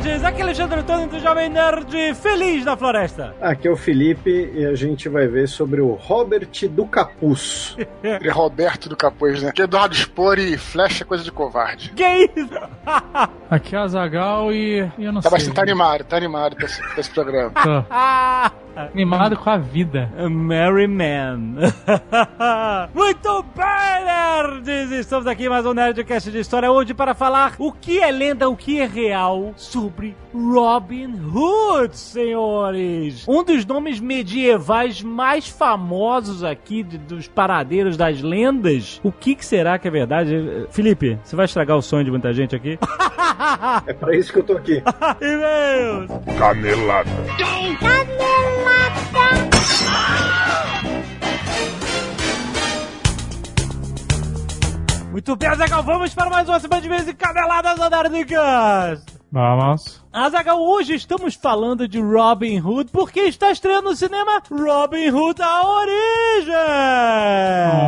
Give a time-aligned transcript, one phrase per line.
[0.00, 0.24] Nerds!
[0.24, 3.34] Aqui é Alexandre Antônio do Jovem Nerd Feliz na Floresta.
[3.40, 7.76] Aqui é o Felipe e a gente vai ver sobre o Robert do Capuz.
[8.02, 9.52] Ele é Roberto do Capuz, né?
[9.54, 11.92] Que Eduardo Spor e flecha é coisa de covarde.
[11.94, 12.54] Que isso?
[13.50, 15.38] Aqui é a Zagal e e eu não Tá, sei.
[15.38, 17.50] mas você tá animado, tá animado pra esse, pra esse programa.
[17.50, 17.84] Tô
[18.92, 20.10] animado com a vida.
[20.30, 21.54] Mary Man.
[22.94, 24.92] Muito bem, nerds!
[24.92, 28.48] Estamos aqui em mais um Nerdcast de História hoje para falar o que é lenda,
[28.48, 29.87] o que é real sobre
[30.34, 33.24] Robin Hood, senhores!
[33.28, 39.00] Um dos nomes medievais mais famosos aqui de- dos paradeiros das lendas.
[39.02, 40.66] O que, que será que é verdade?
[40.70, 42.78] Felipe, você vai estragar o sonho de muita gente aqui?
[43.86, 44.82] É pra isso que eu tô aqui.
[45.22, 46.10] E-mails!
[46.38, 47.08] Canelada.
[55.10, 59.17] Muito bem, Azaghal, vamos para mais uma semana de vezes caneladas Anardicas!
[59.30, 60.02] Vamos.
[60.10, 65.66] Azaghal, hoje estamos falando de Robin Hood porque está estreando no cinema Robin Hood A
[65.66, 66.54] Origem!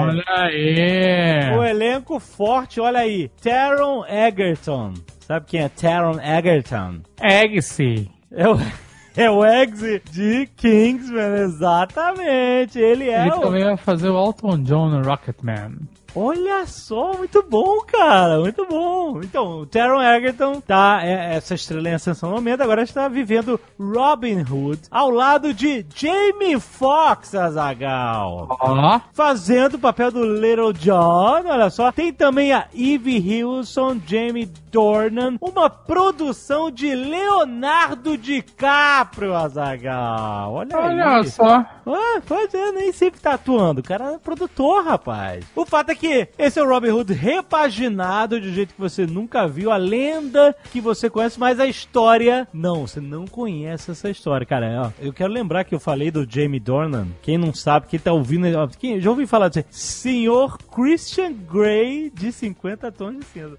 [0.02, 1.56] Olha aí.
[1.56, 4.92] O elenco forte, olha aí, Taron Egerton.
[5.20, 7.00] Sabe quem é Taron Egerton?
[7.18, 8.10] Eggsy.
[8.30, 8.58] É o,
[9.16, 12.78] é o Eggsy de Kingsman, exatamente.
[12.78, 13.40] Ele é Ele o...
[13.40, 15.78] também vai fazer o Elton John no Rocketman.
[16.14, 19.20] Olha só, muito bom, cara, muito bom.
[19.22, 23.60] Então, o Taron Egerton tá, é, essa estrela em ascensão no momento, agora está vivendo
[23.78, 28.48] Robin Hood ao lado de Jamie Foxx, Azagal.
[28.60, 29.00] Ó.
[29.12, 31.92] Fazendo o papel do Little John, olha só.
[31.92, 40.52] Tem também a Eve Hilson, Jamie Dornan, uma produção de Leonardo DiCaprio, Azagal.
[40.54, 41.28] Olha, Olha aí.
[41.30, 41.64] só.
[41.86, 43.80] Ah, pois é, nem sempre tá atuando.
[43.80, 45.44] O cara é produtor, rapaz.
[45.56, 45.99] O fato é que
[46.38, 49.70] esse é o Robin Hood repaginado de um jeito que você nunca viu.
[49.70, 52.48] A lenda que você conhece, mas a história.
[52.52, 54.86] Não, você não conhece essa história, cara.
[54.86, 57.08] Ó, eu quero lembrar que eu falei do Jamie Dornan.
[57.22, 58.46] Quem não sabe, quem tá ouvindo.
[58.78, 59.66] Quem, já ouvi falar disso?
[59.70, 63.56] Senhor Christian Grey de 50 tons de cinza.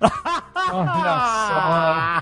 [0.72, 2.22] Olha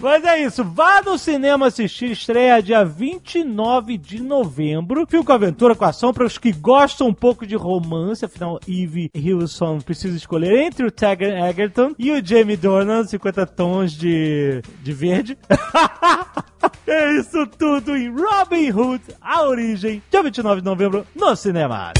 [0.00, 5.06] Mas é isso, vá no cinema assistir, estreia dia 29 de novembro.
[5.06, 9.10] Filme com aventura, com ação, para os que gostam um pouco de romance, afinal, Eve
[9.52, 14.92] Hilson precisa escolher entre o Taggart Egerton e o Jamie Dornan, 50 tons de, de
[14.92, 15.38] verde.
[16.86, 21.92] é isso tudo em Robin Hood, a origem, dia 29 de novembro, no cinema.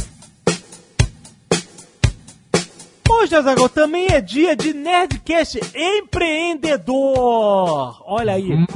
[3.14, 6.92] Hoje, Azaghal, também é dia de Nerdcast Empreendedor.
[8.06, 8.66] Olha aí, Hum,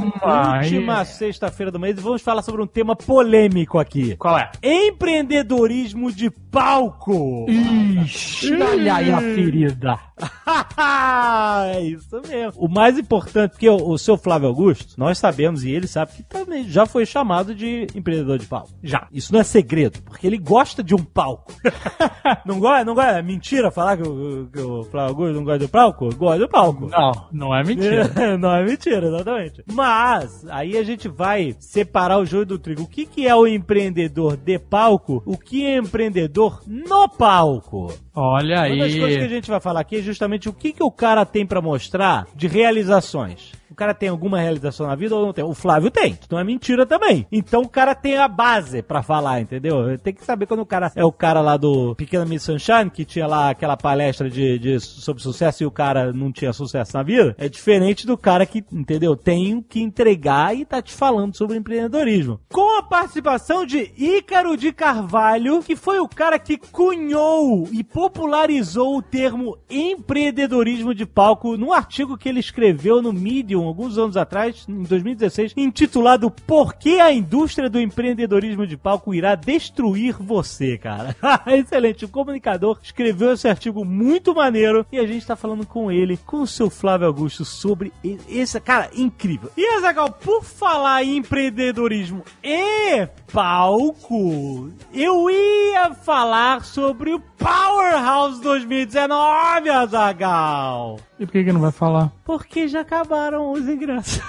[0.62, 4.14] última sexta-feira do mês e vamos falar sobre um tema polêmico aqui.
[4.16, 4.50] Qual é?
[4.62, 7.46] Empreendedorismo de palco.
[7.48, 9.98] Ixi, olha aí a ferida.
[11.74, 12.52] é isso mesmo.
[12.56, 16.22] O mais importante, porque o, o seu Flávio Augusto, nós sabemos e ele sabe que
[16.22, 18.70] também já foi chamado de empreendedor de palco.
[18.82, 19.06] Já.
[19.12, 21.52] Isso não é segredo, porque ele gosta de um palco.
[22.46, 22.84] não gosta?
[22.84, 23.18] Não gosta?
[23.18, 26.14] É mentira falar que o, que o Flávio não gosta do palco?
[26.14, 26.88] Gosta do palco.
[26.88, 28.10] Não, não é mentira.
[28.38, 29.64] não é mentira, exatamente.
[29.72, 32.82] Mas, aí a gente vai separar o joio do trigo.
[32.82, 35.22] O que, que é o empreendedor de palco?
[35.26, 37.92] O que é empreendedor no palco?
[38.14, 39.28] Olha Uma das coisas que a aí.
[39.28, 42.46] gente vai falar aqui é justamente o que, que o cara tem pra mostrar de
[42.46, 43.52] realizações.
[43.76, 45.44] Cara tem alguma realização na vida ou não tem?
[45.44, 46.18] O Flávio tem.
[46.30, 47.26] Não é mentira também.
[47.30, 49.98] Então o cara tem a base pra falar, entendeu?
[49.98, 53.04] Tem que saber quando o cara é o cara lá do Pequena Miss Sunshine, que
[53.04, 57.02] tinha lá aquela palestra de, de sobre sucesso e o cara não tinha sucesso na
[57.02, 57.34] vida.
[57.38, 59.14] É diferente do cara que, entendeu?
[59.14, 62.40] Tem que entregar e tá te falando sobre empreendedorismo.
[62.50, 68.96] Com a participação de Ícaro de Carvalho, que foi o cara que cunhou e popularizou
[68.96, 74.64] o termo empreendedorismo de palco num artigo que ele escreveu no Medium alguns anos atrás,
[74.68, 81.16] em 2016, intitulado Por que a indústria do empreendedorismo de palco irá destruir você, cara?
[81.46, 86.18] Excelente, o comunicador escreveu esse artigo muito maneiro e a gente tá falando com ele,
[86.18, 87.92] com o seu Flávio Augusto, sobre
[88.28, 89.50] esse, cara, incrível.
[89.56, 99.70] E Azagal, por falar em empreendedorismo e palco, eu ia falar sobre o Powerhouse 2019,
[99.70, 100.98] Azagal.
[101.18, 102.10] E por que, que não vai falar?
[102.24, 104.20] Porque já acabaram os ingressos.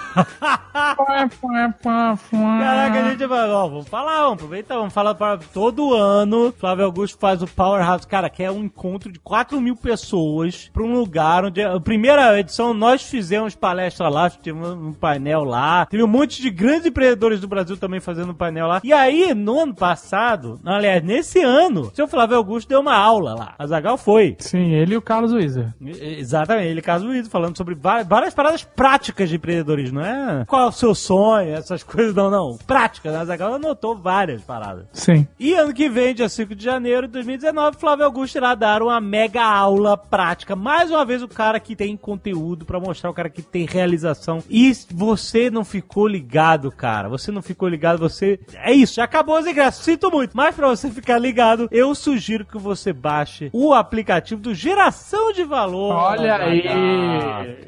[2.59, 6.53] Caraca, a gente vai, ó, vamos falar, vamos aproveitar, vamos falar para todo ano.
[6.57, 10.81] Flávio Augusto faz o Powerhouse, cara, que é um encontro de 4 mil pessoas pra
[10.83, 11.61] um lugar onde.
[11.61, 16.49] A primeira edição nós fizemos palestra lá, tivemos um painel lá, teve um monte de
[16.49, 18.79] grandes empreendedores do Brasil também fazendo um painel lá.
[18.83, 23.33] E aí, no ano passado, aliás, nesse ano, o seu Flávio Augusto deu uma aula
[23.33, 23.55] lá.
[23.59, 24.37] A Zagal foi.
[24.39, 25.73] Sim, ele e o Carlos Wieser.
[25.81, 30.45] E- Exatamente, ele caso isso, falando sobre va- várias paradas práticas de empreendedorismo, não é
[30.45, 32.57] qual é o seu sonho, essas coisas, não, não.
[32.65, 33.25] Práticas, né?
[33.25, 34.85] Zagal anotou várias paradas.
[34.93, 35.27] Sim.
[35.39, 38.99] E ano que vem, dia 5 de janeiro de 2019, Flávio Augusto irá dar uma
[39.01, 40.55] mega aula prática.
[40.55, 44.43] Mais uma vez, o cara que tem conteúdo pra mostrar, o cara que tem realização.
[44.49, 47.09] E você não ficou ligado, cara.
[47.09, 48.39] Você não ficou ligado, você.
[48.55, 49.83] É isso, já acabou os ingressos.
[49.83, 50.35] Sinto muito.
[50.35, 55.43] Mas pra você ficar ligado, eu sugiro que você baixe o aplicativo do Geração de
[55.43, 55.93] Valor.
[55.95, 56.66] Olha aí.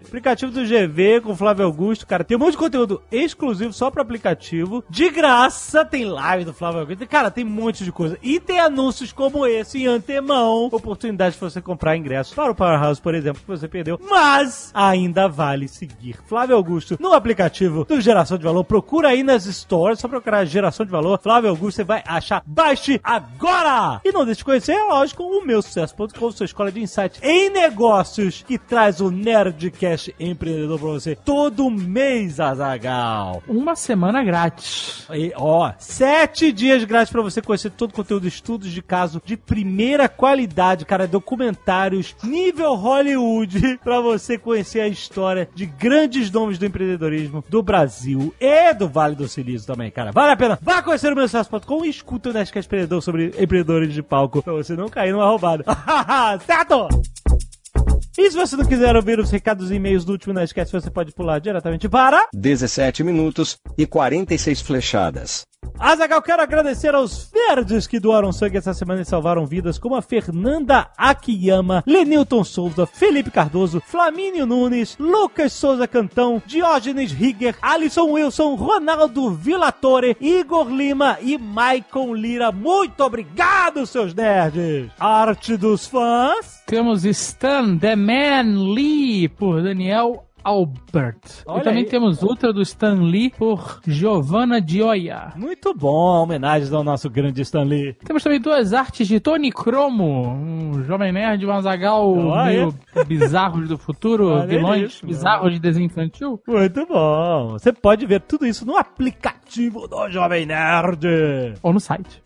[0.10, 4.02] Aplicativo do GV com Flávio Augusto, cara, tem um monte de conteúdo exclusivo só pro
[4.02, 4.84] aplicativo.
[4.90, 7.08] De graça, tem live do Flávio Augusto.
[7.08, 8.18] Cara, tem um monte de coisa.
[8.24, 10.68] E tem anúncios como esse em antemão.
[10.72, 14.00] Oportunidade de você comprar ingressos para o Powerhouse, por exemplo, que você perdeu.
[14.10, 18.64] Mas ainda vale seguir Flávio Augusto no aplicativo do Geração de Valor.
[18.64, 21.20] Procura aí nas stores, só procurar Geração de Valor.
[21.20, 22.42] Flávio Augusto, você vai achar.
[22.48, 24.02] Baixe agora!
[24.04, 27.52] E não deixe de conhecer, é lógico, o meu sucesso.com, sua escola de insights em
[27.52, 33.44] negócios, que traz o Nerdcast empreendedor pra você todo mês, Azagal.
[33.48, 35.06] Uma semana grátis.
[35.12, 39.38] E, ó, sete dias grátis pra você conhecer todo o conteúdo, estudos de caso de
[39.38, 46.66] primeira qualidade, cara, documentários nível Hollywood pra você conhecer a história de grandes nomes do
[46.66, 50.12] empreendedorismo do Brasil e do Vale do Silício também, cara.
[50.12, 50.60] Vale a pena.
[50.62, 54.54] Vá conhecer o meu sucesso.com e escuta o Nerdcast Empreendedor sobre empreendedores de palco pra
[54.54, 55.64] você não cair numa roubada.
[56.46, 56.88] certo?
[58.20, 61.14] E se você não quiser ouvir os recados e e-mails do último Nerdcast, você pode
[61.14, 62.28] pular diretamente para...
[62.34, 65.48] 17 minutos e 46 flechadas.
[65.80, 70.02] Azagal, quero agradecer aos verdes que doaram sangue essa semana e salvaram vidas, como a
[70.02, 78.56] Fernanda Akiyama, Lenilton Souza, Felipe Cardoso, Flamínio Nunes, Lucas Souza Cantão, Diógenes Rigger, Alisson Wilson,
[78.56, 82.52] Ronaldo Villatore, Igor Lima e Maicon Lira.
[82.52, 84.92] Muito obrigado, seus nerds!
[85.00, 86.62] Arte dos fãs.
[86.66, 91.44] Temos Stan The Man Lee por Daniel Albert.
[91.46, 91.90] Olha e também aí.
[91.90, 95.32] temos outra do Stan Lee por Giovanna Gioia.
[95.36, 97.94] Muito bom, homenagens ao nosso grande Stanley.
[98.04, 102.16] Temos também duas artes de Tony Cromo, um jovem nerd, um azagal
[102.46, 102.74] meio
[103.06, 106.42] bizarros do futuro, Olha vilões isso, bizarros de desenho infantil.
[106.48, 107.50] Muito bom.
[107.52, 111.06] Você pode ver tudo isso no aplicativo do Jovem Nerd.
[111.62, 112.24] Ou no site.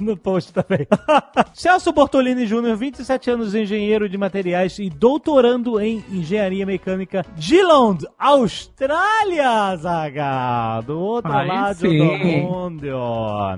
[0.00, 0.86] no post também.
[1.52, 8.04] Celso Bortolini Júnior, 27 anos, engenheiro de materiais e doutorando em engenharia mecânica de Lond,
[8.18, 10.82] Austrália, Zagal.
[10.82, 11.98] Do outro Aí lado sim.
[11.98, 12.86] do mundo.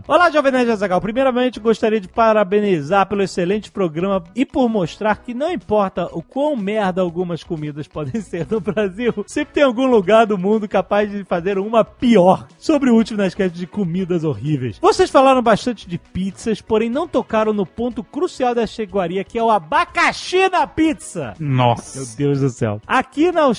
[0.08, 1.00] Olá, Jovem Nerd Zagal.
[1.00, 6.56] Primeiramente, gostaria de parabenizar pelo excelente programa e por mostrar que não importa o quão
[6.56, 11.24] merda algumas comidas podem ser no Brasil, sempre tem algum lugar do mundo capaz de
[11.24, 14.78] fazer uma pior sobre o último Nerdcast de comidas horríveis.
[14.80, 19.42] Vocês falaram bastante de pizzas, porém não tocaram no ponto crucial da cheguaria, que é
[19.42, 21.34] o abacaxi na pizza.
[21.38, 21.98] Nossa.
[21.98, 22.80] Meu Deus do céu.
[22.86, 23.55] Aqui na Austrália,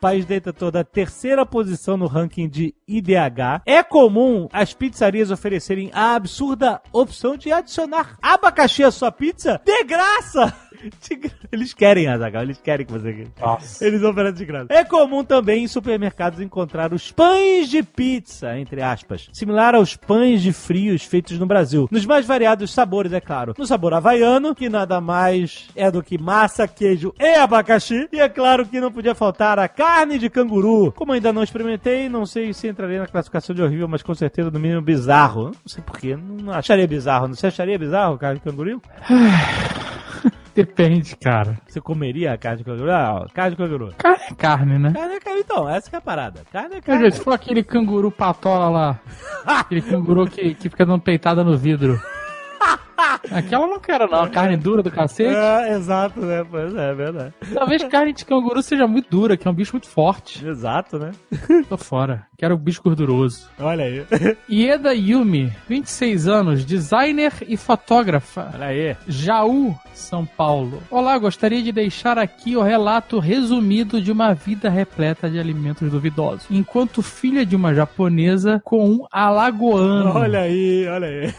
[0.00, 6.14] país detentor da terceira posição no ranking de IDH, é comum as pizzarias oferecerem a
[6.14, 10.63] absurda opção de adicionar abacaxi à sua pizza de graça.
[11.52, 13.26] Eles querem, Azaghal, eles querem que você...
[13.40, 13.84] Nossa.
[13.84, 14.66] Eles oferecem de graça.
[14.70, 20.42] É comum também em supermercados encontrar os pães de pizza, entre aspas, similar aos pães
[20.42, 21.88] de frios feitos no Brasil.
[21.90, 23.54] Nos mais variados sabores, é claro.
[23.56, 28.08] No sabor havaiano, que nada mais é do que massa, queijo e abacaxi.
[28.12, 30.92] E é claro que não podia faltar a carne de canguru.
[30.92, 34.50] Como ainda não experimentei, não sei se entraria na classificação de horrível, mas com certeza
[34.50, 35.46] no mínimo bizarro.
[35.46, 37.28] Não sei porquê, não acharia bizarro.
[37.28, 38.82] Você acharia bizarro carne de canguru?
[40.54, 41.58] Depende, cara.
[41.66, 42.90] Você comeria a carne de canguru?
[42.90, 43.94] Ah, carne de canguru.
[43.98, 44.92] Carne é carne, né?
[44.92, 46.42] Carne é carne, então, essa que é a parada.
[46.52, 47.10] Carne é carne.
[47.10, 49.00] se for aquele canguru patola lá,
[49.44, 52.00] aquele canguru que, que fica dando peitada no vidro.
[53.30, 54.28] Aquela eu não quero, não.
[54.28, 55.34] Carne dura do cacete.
[55.34, 56.44] É, exato, né?
[56.48, 57.34] Pois é, é verdade.
[57.52, 60.46] Talvez carne de canguru seja muito dura, que é um bicho muito forte.
[60.46, 61.12] Exato, né?
[61.68, 62.26] Tô fora.
[62.36, 63.48] Quero um bicho gorduroso.
[63.58, 64.04] Olha aí.
[64.50, 68.50] Ieda Yumi, 26 anos, designer e fotógrafa.
[68.54, 68.96] Olha aí.
[69.06, 70.82] Jaú, São Paulo.
[70.90, 76.46] Olá, gostaria de deixar aqui o relato resumido de uma vida repleta de alimentos duvidosos.
[76.50, 80.12] Enquanto filha de uma japonesa com um alagoano.
[80.14, 81.34] Olha aí, olha aí.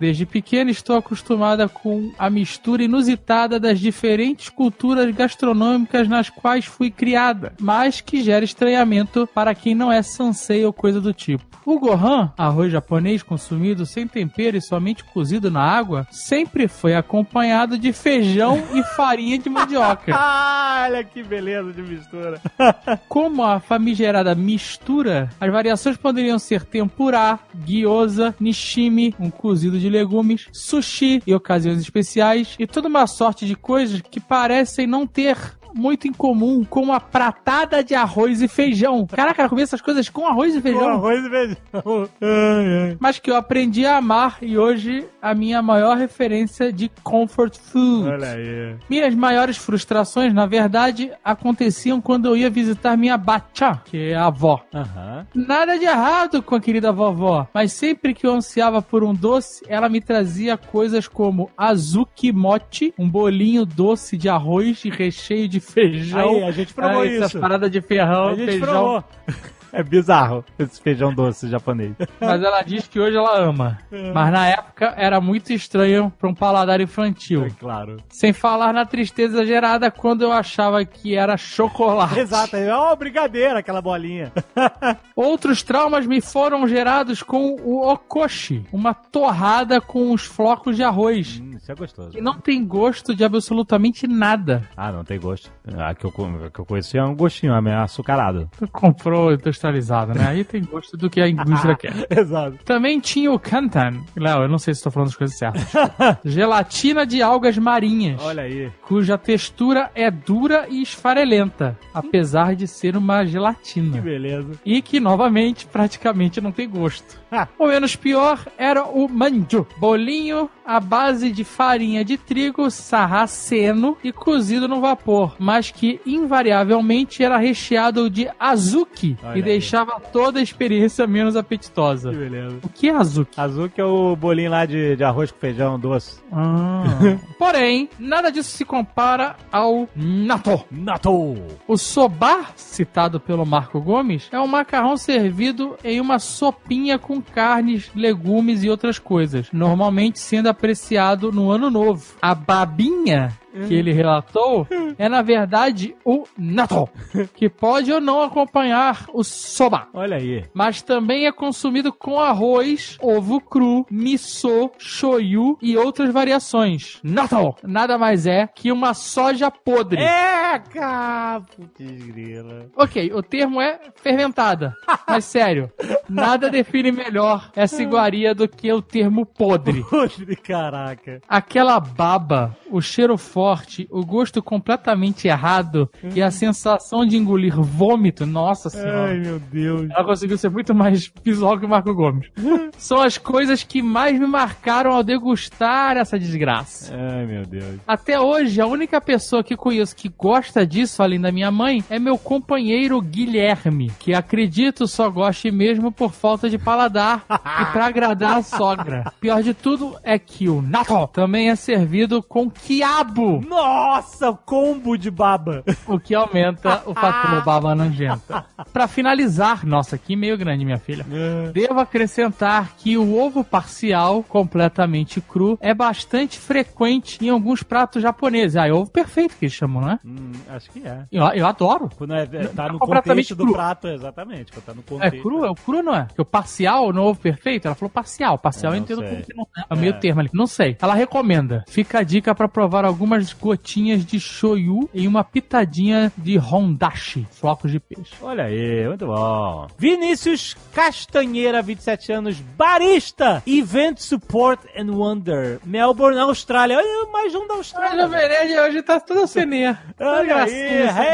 [0.00, 6.90] Desde pequeno estou acostumada com a mistura inusitada das diferentes culturas gastronômicas nas quais fui
[6.90, 11.54] criada, mas que gera estranhamento para quem não é sansei ou coisa do tipo.
[11.66, 17.78] O gohan, arroz japonês consumido sem tempero e somente cozido na água, sempre foi acompanhado
[17.78, 20.12] de feijão e farinha de mandioca.
[20.84, 22.38] Olha que beleza de mistura.
[23.08, 30.48] Como a famigerada mistura, as variações poderiam ser tempurá, gyoza, nishimi, um cozido de legumes,
[30.64, 35.36] sushi em ocasiões especiais e toda uma sorte de coisas que parecem não ter
[35.74, 39.06] muito em comum com a pratada de arroz e feijão.
[39.06, 40.88] Caraca, eu comi essas coisas com arroz e Com feijão.
[40.88, 41.56] arroz e feijão.
[42.20, 42.96] Ai, ai.
[43.00, 48.08] Mas que eu aprendi a amar e hoje a minha maior referência de comfort food.
[48.08, 48.76] Olha aí.
[48.88, 54.26] Minhas maiores frustrações, na verdade, aconteciam quando eu ia visitar minha bacha, que é a
[54.26, 54.60] avó.
[54.72, 55.26] Aham.
[55.34, 59.64] Nada de errado com a querida vovó, mas sempre que eu ansiava por um doce,
[59.68, 65.60] ela me trazia coisas como azuki mochi, um bolinho doce de arroz e recheio de
[65.64, 66.36] feijão.
[66.36, 67.24] Aí, a gente provou Ah, isso.
[67.24, 68.68] Essa parada de ferrão, A gente feijão.
[68.68, 69.04] provou.
[69.74, 71.94] É bizarro esse feijão doce japonês.
[72.20, 73.76] Mas ela diz que hoje ela ama.
[73.90, 77.44] Mas na época era muito estranho para um paladar infantil.
[77.44, 77.96] É claro.
[78.08, 82.20] Sem falar na tristeza gerada quando eu achava que era chocolate.
[82.20, 84.32] Exato, é uma brigadeira aquela bolinha.
[85.16, 91.40] Outros traumas me foram gerados com o okoshi, uma torrada com os flocos de arroz.
[91.40, 92.10] Hum, isso é gostoso.
[92.10, 94.62] Que não tem gosto de absolutamente nada.
[94.76, 95.50] Ah, não tem gosto.
[95.76, 96.12] A que eu,
[96.46, 98.48] a que eu conheci é um gostinho, é açucarado.
[98.56, 99.32] Tu comprou
[99.68, 100.26] industrializado, né?
[100.28, 102.06] Aí tem gosto do que a indústria quer.
[102.10, 102.58] Exato.
[102.64, 104.02] Também tinha o kantan.
[104.16, 105.64] Léo, eu não sei se estou falando as coisas certas.
[106.24, 108.20] Gelatina de algas marinhas.
[108.22, 108.70] Olha aí.
[108.82, 114.00] Cuja textura é dura e esfarelenta, apesar de ser uma Que gelatina.
[114.00, 114.52] beleza.
[114.64, 117.22] E que, novamente, praticamente não tem gosto.
[117.30, 117.48] Ah.
[117.58, 124.12] O menos pior era o manju, bolinho à base de farinha de trigo sarraceno e
[124.12, 129.42] cozido no vapor, mas que invariavelmente era recheado de azuki Olha e.
[129.54, 132.10] deixava toda a experiência menos apetitosa.
[132.10, 132.58] Que beleza.
[132.62, 133.74] O que é azuki?
[133.74, 136.20] Que é o bolinho lá de, de arroz com feijão doce.
[136.32, 136.84] Ah.
[137.38, 140.64] Porém, nada disso se compara ao natto.
[140.70, 141.36] Nato!
[141.66, 147.90] O soba, citado pelo Marco Gomes, é um macarrão servido em uma sopinha com carnes,
[147.94, 152.14] legumes e outras coisas, normalmente sendo apreciado no ano novo.
[152.20, 153.32] A babinha
[153.66, 154.66] que ele relatou
[154.98, 156.88] é na verdade o natto,
[157.34, 159.88] que pode ou não acompanhar o soba.
[159.92, 160.44] Olha aí.
[160.52, 167.00] Mas também é consumido com arroz, ovo cru, miso, shoyu e outras variações.
[167.02, 170.02] Natto nada mais é que uma soja podre.
[170.02, 171.40] É, cara!
[171.40, 172.66] Putz, grila.
[172.76, 174.74] Ok, o termo é fermentada.
[175.06, 175.70] Mas sério,
[176.08, 179.84] nada define melhor essa iguaria do que o termo podre.
[179.84, 181.20] Podre, caraca.
[181.28, 188.26] Aquela baba, o cheiro forte, o gosto completamente errado e a sensação de engolir vômito,
[188.26, 189.10] nossa senhora.
[189.10, 189.90] Ai, meu Deus.
[189.90, 192.28] Ela conseguiu ser muito mais visual que o Marco Gomes.
[192.78, 196.94] São as coisas que mais me marcaram ao degustar essa desgraça.
[196.94, 197.80] Ai, meu Deus.
[197.86, 201.98] Até hoje, a única pessoa que conheço que gosta disso, além da minha mãe, é
[201.98, 207.24] meu companheiro Guilherme, que acredito só goste mesmo por falta de paladar
[207.62, 209.12] e pra agradar a sogra.
[209.20, 215.10] Pior de tudo é que o natto também é servido com quiabo, Nossa, combo de
[215.10, 215.64] baba.
[215.86, 218.44] o que aumenta o fator baba nojenta.
[218.72, 221.04] Pra finalizar, nossa, que meio grande, minha filha.
[221.52, 228.56] Devo acrescentar que o ovo parcial, completamente cru, é bastante frequente em alguns pratos japoneses.
[228.56, 229.98] Ah, é ovo perfeito que eles chamam, né?
[230.04, 231.04] Hum, acho que é.
[231.10, 231.88] Eu, eu adoro.
[231.96, 233.52] Quando é, é- tá no completamente contexto do cru.
[233.54, 234.52] prato, exatamente.
[234.52, 235.22] Quando tá no É contexto.
[235.22, 235.44] cru?
[235.44, 236.04] É o cru, não é?
[236.04, 238.38] Porque o parcial no ovo perfeito, ela falou parcial.
[238.38, 239.08] Parcial Eu eu entendo sei.
[239.08, 239.64] como que não é.
[239.70, 240.30] É o meio termo ali.
[240.32, 240.76] Não sei.
[240.80, 241.64] Ela recomenda.
[241.68, 247.70] Fica a dica pra provar algumas gotinhas de shoyu e uma pitadinha de hondashi, flocos
[247.70, 248.14] de peixe.
[248.22, 249.66] Olha aí, muito bom.
[249.78, 256.76] Vinícius Castanheira, 27 anos, barista, Event Support and Wonder, Melbourne, Austrália.
[256.76, 258.06] Olha, mais um da Olha, Austrália.
[258.06, 259.78] o Venede hoje tá toda ceninha.
[259.96, 260.52] Toda Olha aí,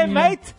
[0.01, 0.55] hey mate.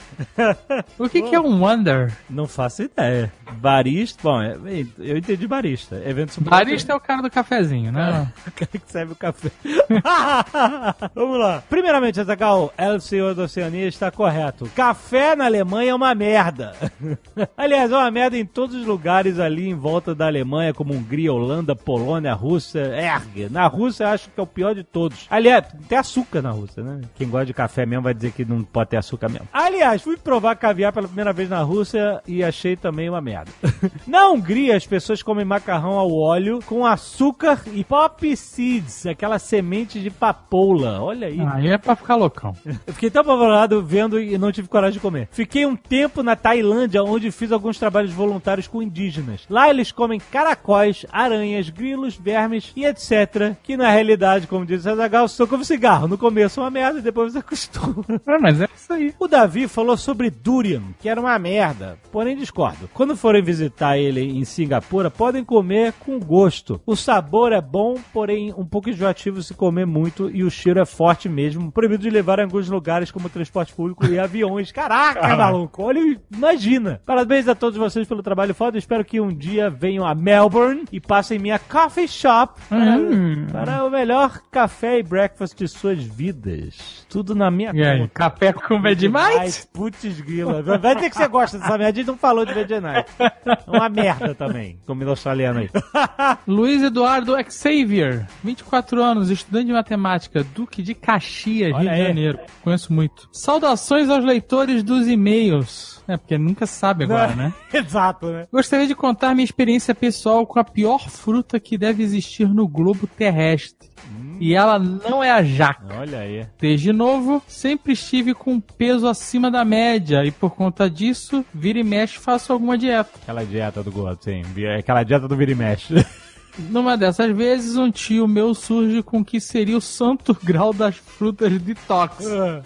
[0.98, 2.12] O que, que é um Wonder?
[2.28, 3.32] Não faço ideia.
[3.52, 4.56] Barista, bom, é-
[4.98, 5.96] eu entendi barista.
[6.06, 6.50] Event Support.
[6.50, 8.30] Barista é o cara do cafezinho, né?
[8.46, 9.50] O cara que serve o café.
[11.14, 11.62] Vamos lá.
[11.68, 14.68] Primeiramente, Azagal, El Senhor da Oceania está correto.
[14.74, 16.74] Café na Alemanha é uma merda.
[17.56, 21.32] Aliás, é uma merda em todos os lugares ali em volta da Alemanha, como Hungria,
[21.32, 22.80] Holanda, Polônia, Rússia.
[22.80, 23.48] Erg.
[23.50, 25.26] Na Rússia, eu acho que é o pior de todos.
[25.30, 27.00] Aliás, tem açúcar na Rússia, né?
[27.14, 29.48] Quem gosta de café mesmo vai dizer que não pode ter açúcar mesmo.
[29.52, 33.50] Aliás, fui provar caviar pela primeira vez na Rússia e achei também uma merda.
[34.06, 40.00] na Hungria, as pessoas comem macarrão ao óleo com açúcar e pop seeds, aquela semente
[40.00, 41.00] de papoula.
[41.00, 41.40] Olha aí.
[41.40, 42.54] Aí é pra ficar loucão.
[42.86, 45.28] Eu fiquei tão apavorado vendo e não tive coragem de comer.
[45.30, 49.42] Fiquei um tempo na Tailândia, onde fiz alguns trabalhos voluntários com indígenas.
[49.48, 53.56] Lá eles comem caracóis, aranhas, grilos, vermes e etc.
[53.62, 56.08] Que na realidade, como diz o Zagal, são como cigarro.
[56.08, 58.04] No começo é uma merda e depois você acostuma.
[58.34, 59.14] Ah, mas é isso aí.
[59.18, 62.88] O Davi falou sobre durian, que era uma merda, porém discordo.
[62.94, 66.80] Quando forem visitar ele em Singapura, podem comer com gosto.
[66.86, 70.84] O sabor é bom, porém um pouco enjoativo se comer muito e o cheiro é
[70.86, 71.70] forte mesmo.
[71.70, 74.72] Proibido de levar em alguns lugares como transporte público e aviões.
[74.72, 76.00] Caraca, maluco, olha,
[76.34, 77.00] imagina.
[77.04, 78.78] Parabéns a todos vocês pelo trabalho foda.
[78.78, 83.46] Espero que um dia venham a Melbourne e passem minha coffee shop para, Hum.
[83.50, 87.06] para o melhor café e breakfast de suas vidas.
[87.08, 88.11] Tudo na minha conta.
[88.12, 89.18] Café com Vegemite?
[89.18, 90.62] Ai, putz grila.
[90.62, 91.88] Vai ter que você gosta dessa merda.
[91.88, 93.06] A gente não falou de Vegemite.
[93.18, 94.78] É uma merda também.
[94.86, 95.70] Comida australiana aí.
[96.46, 102.06] Luiz Eduardo Xavier, 24 anos, estudante de matemática, Duque de Caxias, Olha Rio de aí.
[102.08, 102.38] Janeiro.
[102.62, 103.28] Conheço muito.
[103.32, 106.02] Saudações aos leitores dos e-mails.
[106.08, 107.52] É, porque nunca sabe agora, né?
[107.72, 108.46] Exato, né?
[108.52, 113.06] Gostaria de contar minha experiência pessoal com a pior fruta que deve existir no globo
[113.06, 113.91] terrestre.
[114.40, 115.82] E ela não é a jaca.
[115.98, 116.46] Olha aí.
[116.58, 121.84] Desde novo, sempre estive com peso acima da média e por conta disso, vira e
[121.84, 123.10] mexe faço alguma dieta.
[123.22, 124.42] Aquela dieta do gordo, sim.
[124.78, 125.94] Aquela dieta do vira e mexe.
[126.58, 130.96] Numa dessas vezes, um tio meu surge com o que seria o santo grau das
[130.96, 132.24] frutas detox,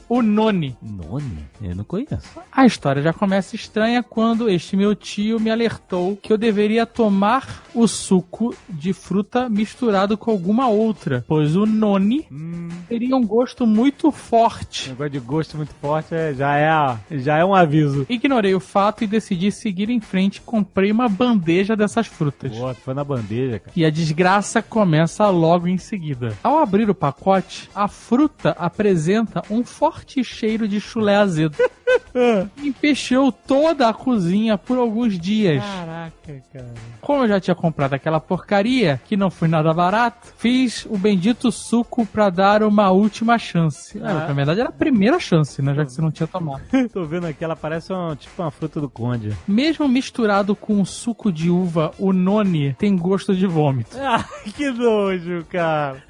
[0.09, 0.77] o noni.
[0.83, 1.39] Noni?
[1.63, 2.39] Eu não conheço.
[2.51, 7.63] A história já começa estranha quando este meu tio me alertou que eu deveria tomar
[7.75, 12.27] o suco de fruta misturado com alguma outra, pois o noni
[12.89, 14.89] teria um gosto muito forte.
[14.91, 18.07] Negócio de gosto muito forte é- já, é, já é um aviso.
[18.09, 22.57] Ignorei o fato e decidi seguir em frente e comprei uma bandeja dessas frutas.
[22.57, 23.73] Pô, foi na bandeja, cara.
[23.77, 26.37] E a desgraça começa logo em seguida.
[26.43, 31.59] Ao abrir o pacote, a fruta apresenta um forte cheiro de chulé azedo.
[32.63, 35.63] Empechou toda a cozinha por alguns dias.
[35.63, 36.75] Caraca, cara.
[37.01, 41.53] Como eu já tinha comprado aquela porcaria, que não foi nada barato, fiz o bendito
[41.53, 44.01] suco pra dar uma última chance.
[44.03, 44.11] Ah.
[44.11, 45.75] É, na verdade era a primeira chance, né?
[45.75, 46.63] Já que você não tinha tomado.
[46.93, 49.37] Tô vendo aqui, ela parece um, tipo uma fruta do conde.
[49.47, 53.97] Mesmo misturado com o suco de uva, o noni tem gosto de vômito.
[54.09, 54.25] Ah,
[54.55, 56.03] que nojo, cara.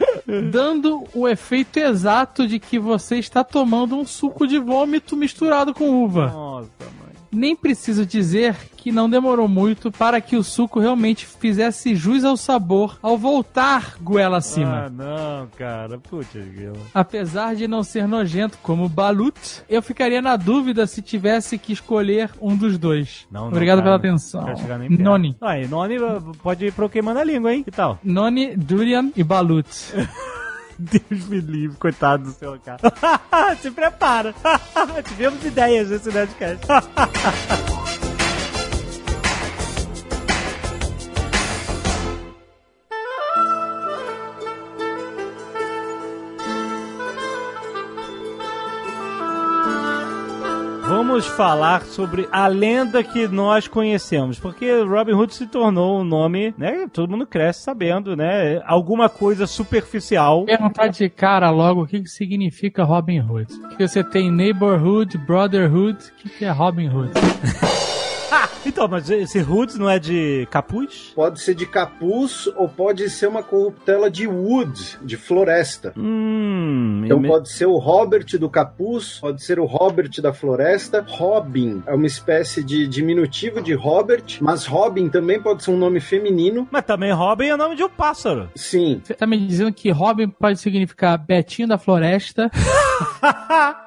[0.52, 6.04] dando o efeito exato de que você está tomando um suco de vômito misturado com
[6.04, 6.28] uva.
[6.28, 7.06] Nossa, mãe.
[7.30, 12.36] Nem preciso dizer que não demorou muito para que o suco realmente fizesse jus ao
[12.36, 14.86] sabor ao voltar goela acima.
[14.86, 15.98] Ah, não, cara.
[15.98, 16.76] Putz, grila.
[16.94, 19.36] Apesar de não ser nojento como balut,
[19.68, 23.26] eu ficaria na dúvida se tivesse que escolher um dos dois.
[23.30, 23.98] Não, não, Obrigado cara.
[23.98, 24.46] pela atenção.
[24.88, 25.36] Noni.
[25.40, 25.96] Aí, Noni
[26.42, 27.64] pode ir pro queimando a língua, hein?
[27.64, 27.98] Que tal?
[28.02, 29.66] Noni, durian e balut.
[30.78, 32.80] Deus me livre, coitado do seu cara.
[33.60, 34.34] Se prepara.
[35.08, 36.66] Tivemos ideias nesse Nerdcast.
[51.16, 56.54] Vamos falar sobre a lenda que nós conhecemos, porque Robin Hood se tornou um nome,
[56.58, 56.86] né?
[56.92, 58.60] Todo mundo cresce sabendo, né?
[58.66, 60.44] Alguma coisa superficial.
[60.44, 63.46] Perguntar de cara logo o que, que significa Robin Hood.
[63.60, 67.12] Porque você tem Neighborhood, Brotherhood, o que, que é Robin Hood?
[68.66, 71.12] Então, mas esse Hood não é de capuz?
[71.14, 75.92] Pode ser de capuz ou pode ser uma corruptela de wood, de floresta.
[75.96, 81.04] Hum, Então me- pode ser o Robert do capuz, pode ser o Robert da floresta.
[81.08, 86.00] Robin é uma espécie de diminutivo de Robert, mas Robin também pode ser um nome
[86.00, 86.66] feminino.
[86.70, 88.50] mas também Robin é nome de um pássaro.
[88.56, 92.50] Sim, Você tá me dizendo que Robin pode significar Betinho da Floresta,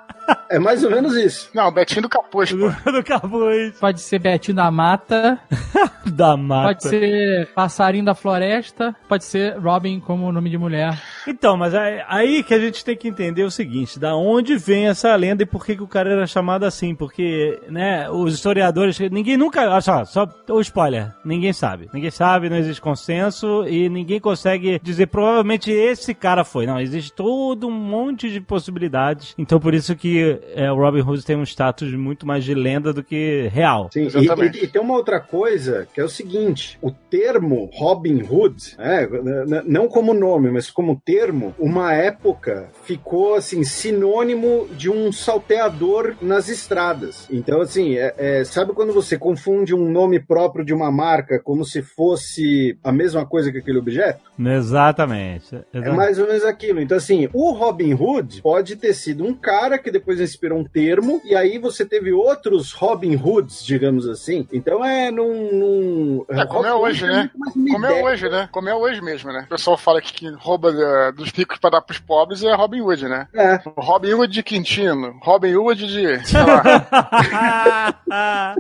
[0.50, 1.50] é mais ou menos isso.
[1.54, 2.70] Não, Betinho do Capuz, pô.
[2.92, 3.78] do capuz.
[3.80, 5.40] pode ser Betinho da Mata,
[6.06, 6.70] Da mata.
[6.70, 11.00] pode ser Passarinho da Floresta, pode ser Robin como nome de mulher.
[11.28, 14.88] Então, mas aí, aí que a gente tem que entender o seguinte, da onde vem
[14.88, 19.00] essa lenda e por que, que o cara era chamado assim, porque, né, os historiadores,
[19.12, 23.88] ninguém nunca, olha só, só o spoiler, ninguém sabe, ninguém sabe, não existe consenso e
[23.88, 29.60] ninguém consegue dizer, provavelmente esse cara foi, não, existe todo um monte de possibilidades, então
[29.60, 33.04] por isso que é, o Robin Hood tem um status muito mais de lenda do
[33.04, 33.90] que real.
[33.94, 34.58] Sim, Exatamente.
[34.58, 38.76] e, e- e tem uma outra coisa que é o seguinte: o termo Robin Hood,
[38.78, 46.16] n- não como nome, mas como termo, uma época ficou assim sinônimo de um salteador
[46.22, 47.28] nas estradas.
[47.32, 51.64] Então, assim, é- é, sabe quando você confunde um nome próprio de uma marca como
[51.66, 54.20] se fosse a mesma coisa que aquele objeto?
[54.40, 55.56] Exatamente.
[55.56, 55.98] É Exatamente.
[55.98, 56.80] mais ou menos aquilo.
[56.82, 61.22] Então, assim, o Robin Hood pode ter sido um cara que depois inspirou um termo,
[61.24, 64.48] e aí você teve outros Robin Hoods, digamos assim.
[64.52, 65.54] Então é num.
[65.54, 67.30] num É, como é hoje, né?
[67.72, 68.50] Como é hoje, né?
[68.52, 69.44] Como é hoje mesmo, né?
[69.46, 72.82] O pessoal fala que quem rouba eh, dos ricos pra dar pros pobres é Robin
[72.82, 73.28] Hood, né?
[73.34, 73.60] É.
[73.78, 78.06] Robin Hood de Quintino, Robin Hood de, sei lá,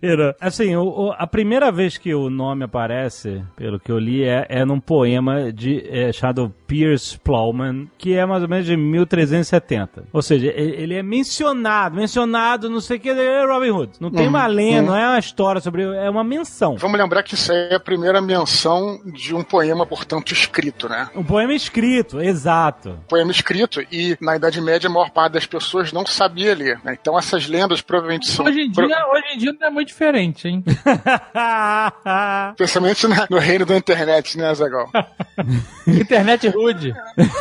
[0.00, 0.34] Virou.
[0.40, 4.46] Assim, o- o- a primeira vez que o nome aparece, pelo que eu li, é,
[4.48, 10.04] é num poema de é, chamado Pierce Plowman, que é mais ou menos de 1370.
[10.12, 13.92] Ou seja, ele é mencionado, mencionado, não sei o que, é Robin Hood.
[14.00, 14.86] Não tem Uhum, uma lenda, uhum.
[14.88, 15.82] não é uma história sobre.
[15.82, 16.76] É uma menção.
[16.76, 21.08] Vamos lembrar que isso aí é a primeira menção de um poema, portanto, escrito, né?
[21.14, 22.98] Um poema escrito, exato.
[23.08, 26.96] Poema escrito, e na Idade Média a maior parte das pessoas não sabia ler, né?
[27.00, 28.44] Então essas lendas provavelmente são.
[28.46, 30.64] Hoje em, dia, hoje em dia não é muito diferente, hein?
[32.50, 34.90] Especialmente na- no reino da internet, né, Zagal?
[35.86, 36.94] Internet rude.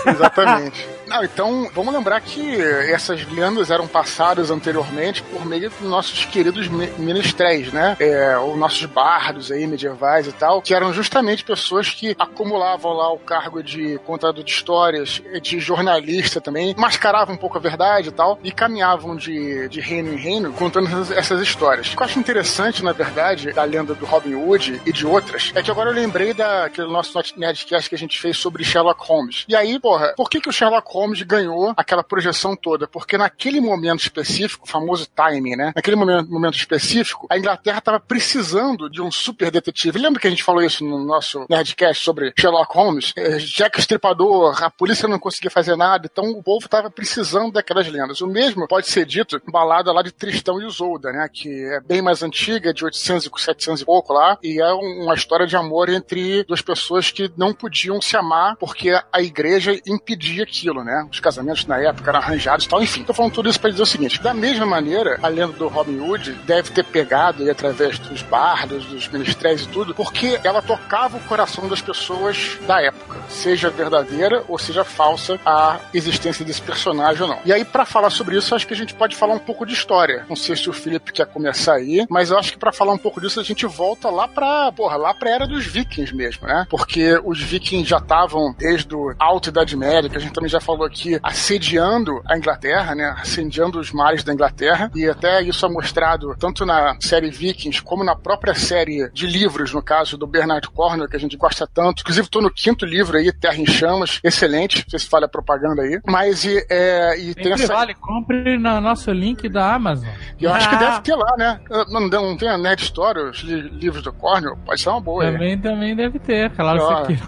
[0.05, 0.87] Exatamente.
[1.09, 6.67] Não, então, vamos lembrar que essas lendas eram passadas anteriormente por meio dos nossos queridos
[6.67, 7.97] mi- ministréis, né?
[7.99, 13.11] É, os nossos bardos aí, medievais e tal, que eram justamente pessoas que acumulavam lá
[13.11, 18.11] o cargo de contador de histórias, de jornalista também, mascaravam um pouco a verdade e
[18.11, 21.87] tal, e caminhavam de, de reino em reino contando essas, essas histórias.
[21.91, 25.51] O que eu acho interessante, na verdade, da lenda do Robin Hood e de outras,
[25.55, 29.45] é que agora eu lembrei daquele nosso Nerdcast que a gente fez sobre Sherlock Holmes.
[29.47, 32.87] E aí, porra, por que, que o Sherlock Holmes ganhou aquela projeção toda?
[32.87, 35.71] Porque naquele momento específico, o famoso timing, né?
[35.75, 39.97] Naquele momento, momento específico, a Inglaterra estava precisando de um super detetive.
[39.99, 43.13] Lembra que a gente falou isso no nosso Nerdcast sobre Sherlock Holmes?
[43.17, 47.87] É, Jack Estripador, a polícia não conseguia fazer nada, então o povo estava precisando daquelas
[47.87, 48.21] lendas.
[48.21, 51.29] O mesmo pode ser dito balada lá de Tristão e Isolda, né?
[51.31, 55.03] Que é bem mais antiga, de 800 e 700 e pouco lá, e é um-
[55.03, 59.79] uma história de amor entre duas pessoas que não podiam se amar porque a igreja
[59.87, 60.88] impedia aquilo, né?
[61.11, 62.81] Os casamentos na época eram arranjados e tal.
[62.81, 65.67] Enfim, tô falando tudo isso para dizer o seguinte: da mesma maneira, a lenda do
[65.67, 70.61] Robin Hood deve ter pegado aí através dos bardos, dos ministérios e tudo, porque ela
[70.61, 76.61] tocava o coração das pessoas da época, seja verdadeira ou seja falsa a existência desse
[76.61, 77.39] personagem ou não.
[77.45, 79.73] E aí, para falar sobre isso, acho que a gente pode falar um pouco de
[79.73, 80.25] história.
[80.29, 82.97] Não sei se o Felipe quer começar aí, mas eu acho que para falar um
[82.97, 86.65] pouco disso a gente volta lá pra, porra, lá pra era dos vikings mesmo, né?
[86.69, 90.59] Porque os vikings já estavam desde o Alta Idade Média, que a gente também já
[90.59, 93.15] falou aqui, assediando a Inglaterra, né?
[93.19, 98.03] Assediando os mares da Inglaterra, e até isso é mostrado tanto na série Vikings como
[98.03, 102.01] na própria série de livros, no caso do Bernard Cornwell, que a gente gosta tanto.
[102.01, 104.77] Inclusive, tô no quinto livro aí, Terra em Chamas, excelente.
[104.85, 105.99] Não sei se fala a propaganda aí.
[106.07, 107.67] Mas e, é, e tem essa.
[107.73, 110.07] vale, compre no nosso link da Amazon.
[110.39, 110.79] E eu acho que Ah.
[110.79, 111.59] deve ter lá, né?
[111.89, 114.57] Não, não, tem a Nerd Story, os li- livros do Cornwell?
[114.65, 115.23] Pode ser uma boa.
[115.23, 115.31] aí.
[115.33, 116.79] Também, também deve ter, claro.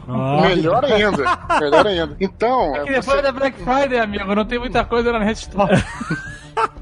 [0.08, 0.42] Ó.
[0.42, 1.24] Melhor ainda.
[1.60, 2.16] Melhor ainda.
[2.20, 5.32] Então, E é, depois você- da Black Friday, amigo, não tem muita coisa na Red
[5.32, 5.73] Store.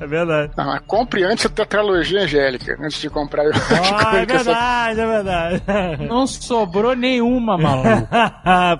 [0.00, 0.52] É verdade.
[0.56, 3.44] Ah, compre antes a tetralogia angélica, antes de comprar.
[3.46, 5.62] Ah, é verdade, é verdade.
[6.08, 8.08] Não sobrou nenhuma, maluco.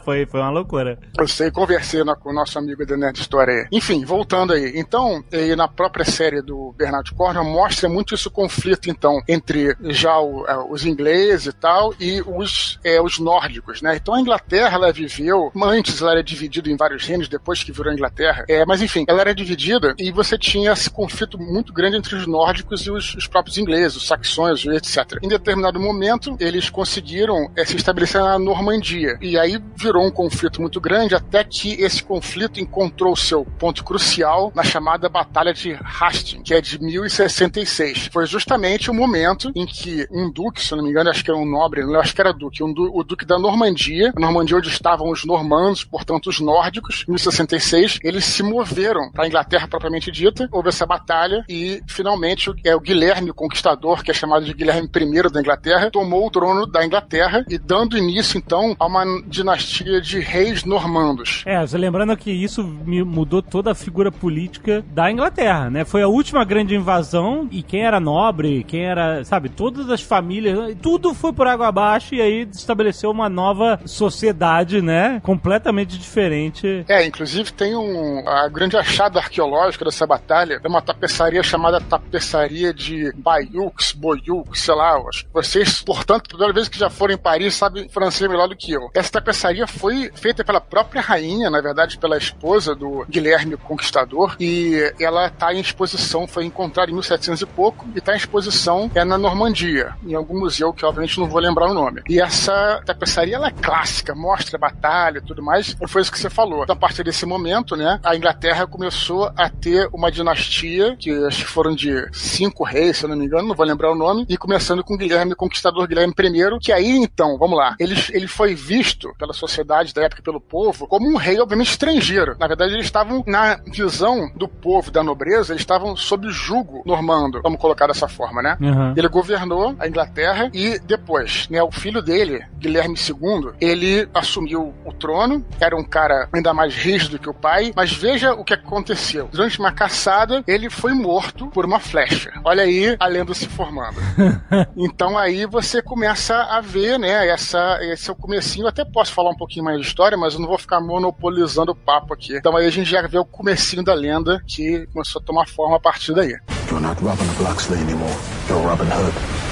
[0.04, 0.98] foi, foi uma loucura.
[1.18, 3.66] Eu sei, conversei com o nosso amigo da Nerd Story aí.
[3.72, 4.72] Enfim, voltando aí.
[4.76, 10.18] Então, e na própria série do Bernard Cornwell, mostra muito esse conflito, então, entre já
[10.18, 13.96] o- é, os ingleses e tal e os, é, os nórdicos, né?
[13.96, 17.92] Então, a Inglaterra, ela viveu, antes ela era dividida em vários reinos, depois que virou
[17.92, 18.44] Inglaterra.
[18.48, 22.26] É, mas, enfim, ela era dividida e você tinha esse conflito muito grande entre os
[22.26, 25.18] nórdicos e os, os próprios ingleses, os saxões, etc.
[25.22, 29.18] Em determinado momento, eles conseguiram é, se estabelecer na Normandia.
[29.20, 34.52] E aí virou um conflito muito grande, até que esse conflito encontrou seu ponto crucial
[34.54, 38.08] na chamada Batalha de Hastings, que é de 1066.
[38.12, 41.38] Foi justamente o momento em que um duque, se não me engano, acho que era
[41.38, 44.56] um nobre, não, acho que era duque, um du- o duque da Normandia, a Normandia
[44.56, 50.01] onde estavam os normandos, portanto os nórdicos, 1066, eles se moveram para a Inglaterra propriamente
[50.10, 54.44] dita, houve essa batalha e finalmente o, é, o Guilherme o Conquistador, que é chamado
[54.44, 58.86] de Guilherme I da Inglaterra, tomou o trono da Inglaterra e dando início então a
[58.86, 61.42] uma dinastia de reis normandos.
[61.46, 65.84] É, lembrando que isso me mudou toda a figura política da Inglaterra, né?
[65.84, 70.76] Foi a última grande invasão e quem era nobre, quem era, sabe, todas as famílias,
[70.80, 75.20] tudo foi por água abaixo e aí estabeleceu uma nova sociedade, né?
[75.22, 76.84] Completamente diferente.
[76.88, 82.72] É, inclusive tem um a grande achado arqueológico dessa batalha é uma tapeçaria chamada tapeçaria
[82.72, 84.96] de Bayeux, Boyux, sei lá.
[85.08, 88.72] Acho vocês, portanto, primeira vez que já foram em Paris, sabem francês melhor do que
[88.72, 88.90] eu.
[88.94, 94.92] Essa tapeçaria foi feita pela própria rainha, na verdade, pela esposa do Guilherme Conquistador, e
[94.98, 99.04] ela está em exposição, foi encontrada em 1700 e pouco, e está em exposição é
[99.04, 102.02] na Normandia, em algum museu que obviamente não vou lembrar o nome.
[102.08, 106.30] E essa tapeçaria ela é clássica, mostra batalha e tudo mais, foi isso que você
[106.30, 106.62] falou.
[106.62, 111.44] Então, a partir desse momento, né, a Inglaterra começou a ter uma dinastia, que acho
[111.44, 114.26] que foram de cinco reis, se eu não me engano, não vou lembrar o nome,
[114.28, 118.54] e começando com Guilherme Conquistador Guilherme I, que aí então, vamos lá, ele, ele foi
[118.54, 122.36] visto pela sociedade da época, pelo povo, como um rei, obviamente, estrangeiro.
[122.38, 127.40] Na verdade, eles estavam, na visão do povo, da nobreza, eles estavam sob jugo normando,
[127.42, 128.56] vamos colocar dessa forma, né?
[128.60, 128.94] Uhum.
[128.96, 134.92] Ele governou a Inglaterra e depois, né, o filho dele, Guilherme II, ele assumiu o
[134.92, 139.28] trono, era um cara ainda mais rígido que o pai, mas veja o que aconteceu.
[139.32, 142.32] Durante uma caçada, ele foi morto por uma flecha.
[142.44, 143.96] Olha aí a lenda se formando.
[144.76, 149.12] então aí você começa a ver, né, essa, esse é o comecinho, eu até posso
[149.12, 152.36] falar um pouquinho mais de história, mas eu não vou ficar monopolizando o papo aqui.
[152.36, 155.76] Então aí a gente já vê o comecinho da lenda que começou a tomar forma
[155.76, 156.36] a partir daí.
[156.70, 158.14] You're not Robin of Locksley anymore.
[158.48, 159.51] You're Robin Hood.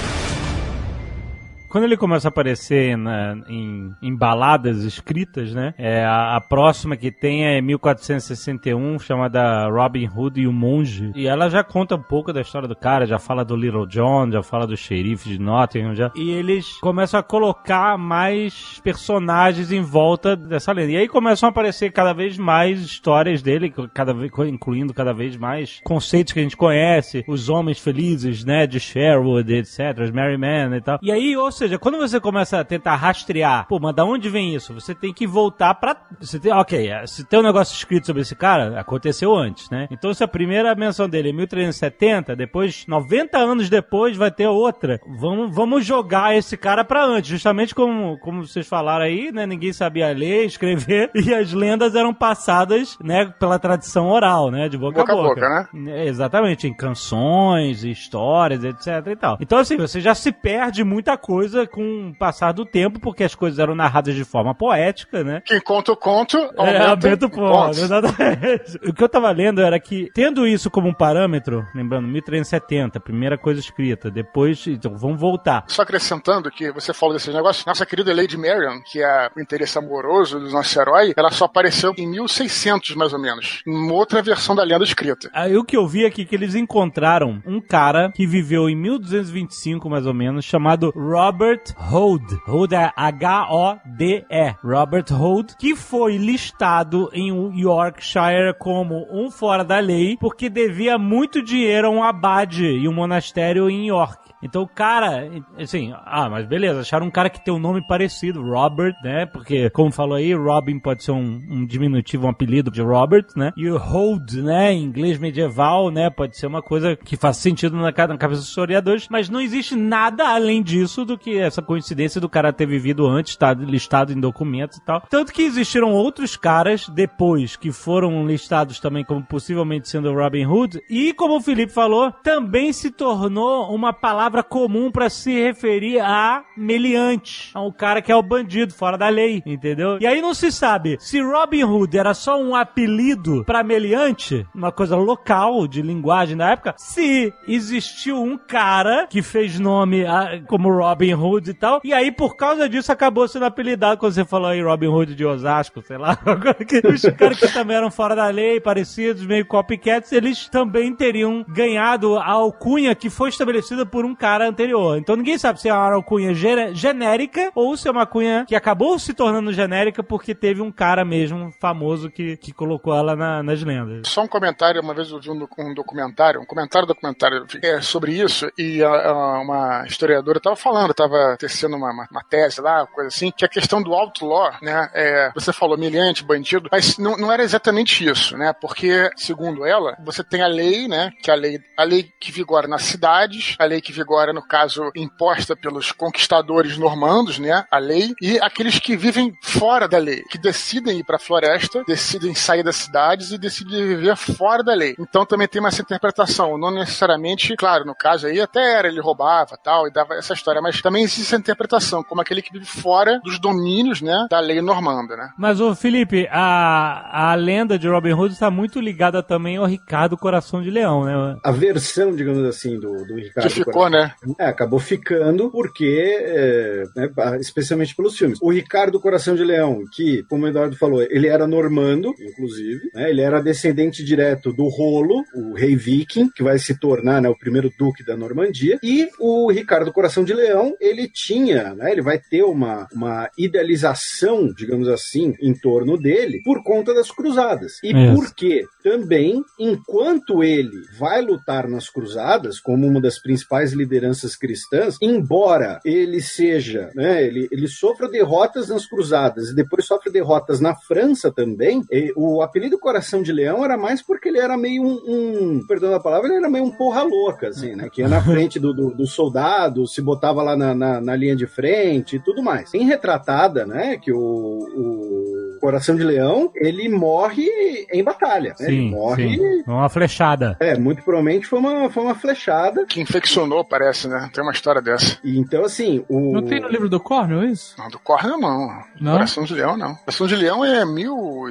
[1.70, 5.72] Quando ele começa a aparecer na, em, em, baladas escritas, né?
[5.78, 11.12] É, a, a, próxima que tem é 1461, chamada Robin Hood e o Monge.
[11.14, 14.33] E ela já conta um pouco da história do cara, já fala do Little John,
[14.33, 16.11] já fala do xerife de Nottingham, já.
[16.16, 20.90] E eles começam a colocar mais personagens em volta dessa lenda.
[20.90, 25.37] E aí começam a aparecer cada vez mais histórias dele, cada vez, incluindo cada vez
[25.37, 28.66] mais conceitos que a gente conhece, os homens felizes, né?
[28.66, 30.98] De Sherwood, etc., os Merry Men e tal.
[31.00, 34.54] E aí, ou seja, quando você começa a tentar rastrear, pô, mas da onde vem
[34.54, 34.74] isso?
[34.74, 35.96] Você tem que voltar pra.
[36.18, 39.86] Você tem, ok, é, se tem um negócio escrito sobre esse cara, aconteceu antes, né?
[39.90, 44.98] Então, se a primeira menção dele é 1370, depois, 90 anos depois, vai ter outra.
[45.06, 49.44] Vamos, vamos jogar esse cara pra antes, justamente como, como vocês falaram aí, né?
[49.46, 54.68] Ninguém sabia ler, escrever, e as lendas eram passadas, né, pela tradição oral, né?
[54.68, 55.34] De boca, boca a boca.
[55.34, 56.00] boca né?
[56.00, 59.38] É, exatamente, em canções, histórias, etc e tal.
[59.40, 63.24] Então, assim, você já se perde muita coisa coisa com o passar do tempo, porque
[63.24, 65.42] as coisas eram narradas de forma poética, né?
[65.44, 67.70] Quem conta o conto, aumenta, é, aumenta o ponto.
[67.70, 68.78] Exatamente.
[68.86, 73.36] O que eu tava lendo era que, tendo isso como um parâmetro, lembrando, 1370, primeira
[73.36, 75.64] coisa escrita, depois, então, vamos voltar.
[75.66, 79.78] Só acrescentando que você falou desses negócios, nossa querida Lady Marion, que é o interesse
[79.78, 84.22] amoroso do nosso herói, ela só apareceu em 1600, mais ou menos, em uma outra
[84.22, 85.28] versão da lenda escrita.
[85.32, 89.88] Aí o que eu vi aqui, que eles encontraram um cara que viveu em 1225,
[89.88, 92.38] mais ou menos, chamado Robert Robert Hood.
[92.46, 94.57] Hood é H-O-D-E.
[94.62, 101.42] Robert Hood, que foi listado em Yorkshire como um fora da lei porque devia muito
[101.42, 104.29] dinheiro a um abade e um monastério em York.
[104.42, 108.42] Então o cara, assim, ah, mas beleza, acharam um cara que tem um nome parecido,
[108.42, 109.26] Robert, né?
[109.26, 113.53] Porque, como falou aí, Robin pode ser um, um diminutivo, um apelido de Robert, né?
[113.57, 117.76] E o Hold, né, em inglês medieval, né, pode ser uma coisa que faz sentido
[117.76, 122.20] na, na cabeça dos historiadores, mas não existe nada além disso do que essa coincidência
[122.20, 125.03] do cara ter vivido antes, tá listado em documentos e tal.
[125.09, 130.81] Tanto que existiram outros caras depois que foram listados também como possivelmente sendo Robin Hood,
[130.88, 135.98] e como o Felipe falou, também se tornou uma palavra palavra comum para se referir
[136.00, 139.98] a meliante, a um cara que é o bandido fora da lei, entendeu?
[140.00, 144.70] E aí não se sabe se Robin Hood era só um apelido para meliante, uma
[144.70, 150.70] coisa local de linguagem da época, se existiu um cara que fez nome a, como
[150.70, 154.48] Robin Hood e tal, e aí por causa disso acabou sendo apelidado quando você falou
[154.48, 156.16] aí Robin Hood de Osasco, sei lá,
[156.94, 162.16] os caras que também eram fora da lei, parecidos, meio copycats, eles também teriam ganhado
[162.16, 164.98] a alcunha que foi estabelecida por um cara anterior.
[164.98, 166.35] Então ninguém sabe se é uma alcunha
[166.74, 171.04] genérica ou se é uma alcunha que acabou se tornando genérica porque teve um cara
[171.04, 174.09] mesmo famoso que, que colocou ela na- nas lendas.
[174.09, 178.12] Só um comentário, uma vez eu vi um, um documentário, um comentário documentário é, sobre
[178.12, 182.87] isso, e a- a- uma historiadora estava falando, estava tecendo uma, uma, uma tese lá,
[182.87, 187.16] coisa assim, que a questão do outlaw, né, é, você falou milhante, bandido, mas não,
[187.16, 191.35] não era exatamente isso, né, porque, segundo ela, você tem a lei, né, que é
[191.35, 195.54] a lei, a lei que vigora nas cidades, a lei que vigora, no caso, imposta
[195.56, 200.98] pelos conquistadores normandos, né, a lei, e aqueles que vivem fora da lei, que decidem
[200.98, 204.94] ir para a floresta, decidem sair das cidades e decidem viver fora da lei.
[204.98, 209.56] Então também tem essa interpretação, não necessariamente, claro, no caso aí até era, ele roubava
[209.62, 213.20] tal, e dava essa história, mas também existe essa interpretação, como aquele que vive fora
[213.22, 215.30] dos domínios, né, da lei normanda, né.
[215.38, 220.16] Mas, ô Felipe, a, a lenda de Robin Hood está muito ligada também ao Ricardo
[220.16, 221.36] Coração de Leão, né?
[221.44, 223.99] A versão, digamos assim, do, do Ricardo Que ficou, Coração- né?
[224.38, 227.10] É, acabou ficando porque, é, né,
[227.40, 228.38] especialmente pelos filmes.
[228.40, 233.10] O Ricardo Coração de Leão, que, como o Eduardo falou, ele era normando, inclusive, né,
[233.10, 237.38] ele era descendente direto do Rolo, o rei viking, que vai se tornar né, o
[237.38, 242.18] primeiro duque da Normandia, e o Ricardo Coração de Leão, ele tinha, né, ele vai
[242.18, 247.82] ter uma, uma idealização, digamos assim, em torno dele, por conta das cruzadas.
[247.82, 248.14] E Isso.
[248.14, 253.89] porque também, enquanto ele vai lutar nas cruzadas, como uma das principais lideranças
[254.38, 260.61] cristãs, embora ele seja, né, ele, ele sofra derrotas nas cruzadas e depois sofre derrotas
[260.61, 264.83] na França também, e o apelido Coração de Leão era mais porque ele era meio
[264.83, 268.09] um, um perdão a palavra, ele era meio um porra louca, assim, né, que ia
[268.09, 272.16] na frente do, do, do soldado, se botava lá na, na, na linha de frente
[272.16, 272.70] e tudo mais.
[272.70, 277.46] Tem retratada, né, que o, o Coração de Leão, ele morre
[277.92, 279.36] em batalha, né, ele Sim, morre...
[279.36, 279.62] sim.
[279.66, 280.56] Uma flechada.
[280.60, 282.86] É, muito provavelmente foi uma, foi uma flechada.
[282.86, 284.30] Que infeccionou, parece, né?
[284.32, 285.18] Tem uma história dessa.
[285.22, 286.32] E então, assim, o.
[286.32, 287.74] Não tem no livro do Cornel isso?
[287.78, 288.82] Não, do Cornel não.
[289.00, 289.12] Não?
[289.12, 289.94] Coração de Leão não.
[289.96, 291.44] Coração de Leão é mil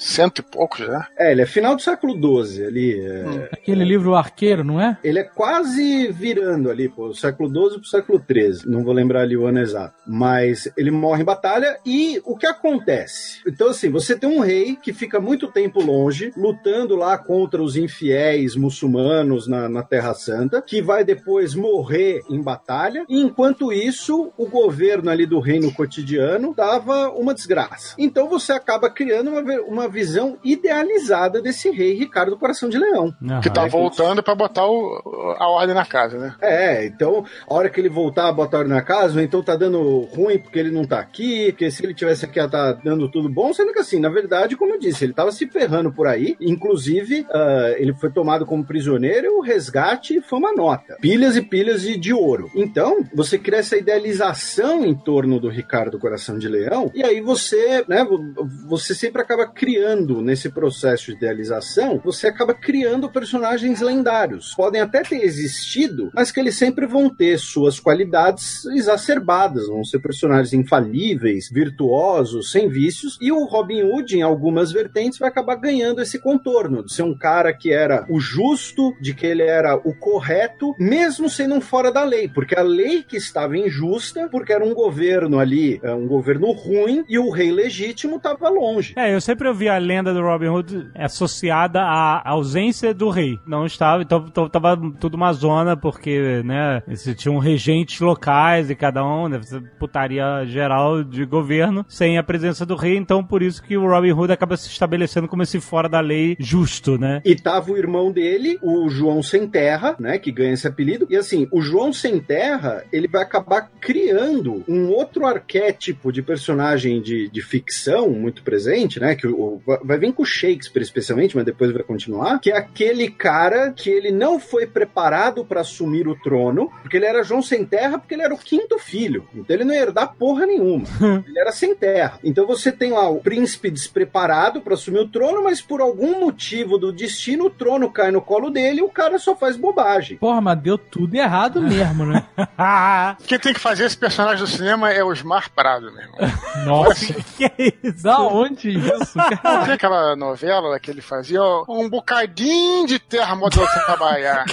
[0.00, 1.06] cento e pouco já.
[1.18, 3.00] É, ele é final do século XII ali.
[3.00, 3.44] é, Hum.
[3.52, 4.96] Aquele livro Arqueiro, não é?
[5.04, 8.62] Ele é quase virando ali, pô, século XII pro século XIII.
[8.70, 9.94] Não vou lembrar ali o ano exato.
[10.06, 13.40] Mas ele morre em batalha e o que acontece?
[13.46, 17.76] Então, assim, você tem um rei que fica muito tempo longe, lutando lá contra os
[17.76, 23.04] infiéis muçulmanos na, na Terra Santa, que vai depois morrer em batalha.
[23.08, 27.94] E enquanto isso, o governo ali do reino cotidiano dava uma desgraça.
[27.98, 33.14] Então você acaba criando uma, uma visão idealizada desse rei Ricardo Coração de Leão.
[33.22, 33.40] Aham.
[33.40, 36.34] Que tá é voltando pra botar o- a ordem na casa, né?
[36.40, 39.56] É, então, a hora que ele voltar a botar ordem na casa, ou então tá
[39.56, 43.10] dando ruim porque ele não tá aqui, porque se ele tivesse aqui ia tá dando
[43.10, 46.06] tudo bom, sendo que assim, na verdade, como eu disse, ele tava se ferrando por
[46.06, 50.96] aí, inclusive, ah, ele foi tomado como prisioneiro e o resgate foi uma nota.
[51.00, 52.50] Pilhas e pilhas de, de ouro.
[52.54, 57.84] Então, você cria essa idealização em torno do Ricardo Coração de Leão, e aí você,
[57.88, 58.20] né, vo-
[58.68, 59.79] você sempre acaba criando
[60.22, 64.54] nesse processo de idealização, você acaba criando personagens lendários.
[64.54, 70.00] Podem até ter existido, mas que eles sempre vão ter suas qualidades exacerbadas, vão ser
[70.00, 76.00] personagens infalíveis, virtuosos, sem vícios, e o Robin Hood, em algumas vertentes, vai acabar ganhando
[76.00, 79.94] esse contorno de ser um cara que era o justo, de que ele era o
[79.94, 84.64] correto, mesmo sendo um fora da lei, porque a lei que estava injusta, porque era
[84.64, 88.94] um governo ali, é, um governo ruim, e o rei legítimo estava longe.
[88.96, 93.38] É, eu sempre ouvi a lenda do Robin Hood associada à ausência do rei.
[93.46, 96.82] Não estava, então, então tava tudo uma zona, porque, né,
[97.16, 99.40] tinham regentes locais e cada um, né,
[99.78, 104.12] putaria geral de governo, sem a presença do rei, então por isso que o Robin
[104.12, 107.20] Hood acaba se estabelecendo como esse fora da lei justo, né?
[107.24, 111.06] E tava o irmão dele, o João Sem Terra, né, que ganha esse apelido.
[111.10, 117.00] E assim, o João Sem Terra, ele vai acabar criando um outro arquétipo de personagem
[117.00, 121.44] de, de ficção muito presente, né, que o- vai vir com o Shakespeare especialmente, mas
[121.44, 126.14] depois vai continuar, que é aquele cara que ele não foi preparado para assumir o
[126.16, 129.26] trono, porque ele era João Sem Terra, porque ele era o quinto filho.
[129.34, 130.84] Então ele não ia herdar porra nenhuma.
[131.26, 132.18] ele era sem terra.
[132.22, 136.78] Então você tem lá o príncipe despreparado para assumir o trono, mas por algum motivo
[136.78, 140.18] do destino o trono cai no colo dele e o cara só faz bobagem.
[140.18, 142.24] Porra, mas deu tudo errado mesmo, né?
[143.26, 146.18] Quem tem que fazer esse personagem do cinema é o Osmar Prado, meu irmão.
[146.64, 147.14] Nossa.
[147.36, 148.02] que é isso?
[148.02, 149.18] Da onde isso?
[149.42, 151.42] Não tem aquela novela que ele fazia?
[151.42, 154.44] ó, Um bocadinho de terra modelo sem trabalhar.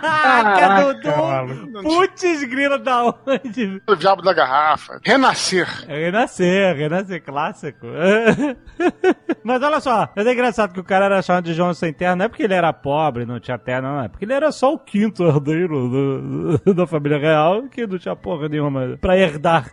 [0.00, 1.82] Caraca, Dudu!
[1.82, 3.82] Putz, grila da onde?
[3.88, 5.00] O diabo da garrafa.
[5.04, 5.68] Renascer.
[5.88, 7.86] É Renascer, Renascer clássico.
[9.42, 12.16] Mas olha só, mas é engraçado que o cara era chamado de João Sem Terra,
[12.16, 14.72] não é porque ele era pobre, não tinha terra, não, é porque ele era só
[14.72, 19.70] o quinto herdeiro do- do- da família real, que não tinha porra nenhuma pra herdar.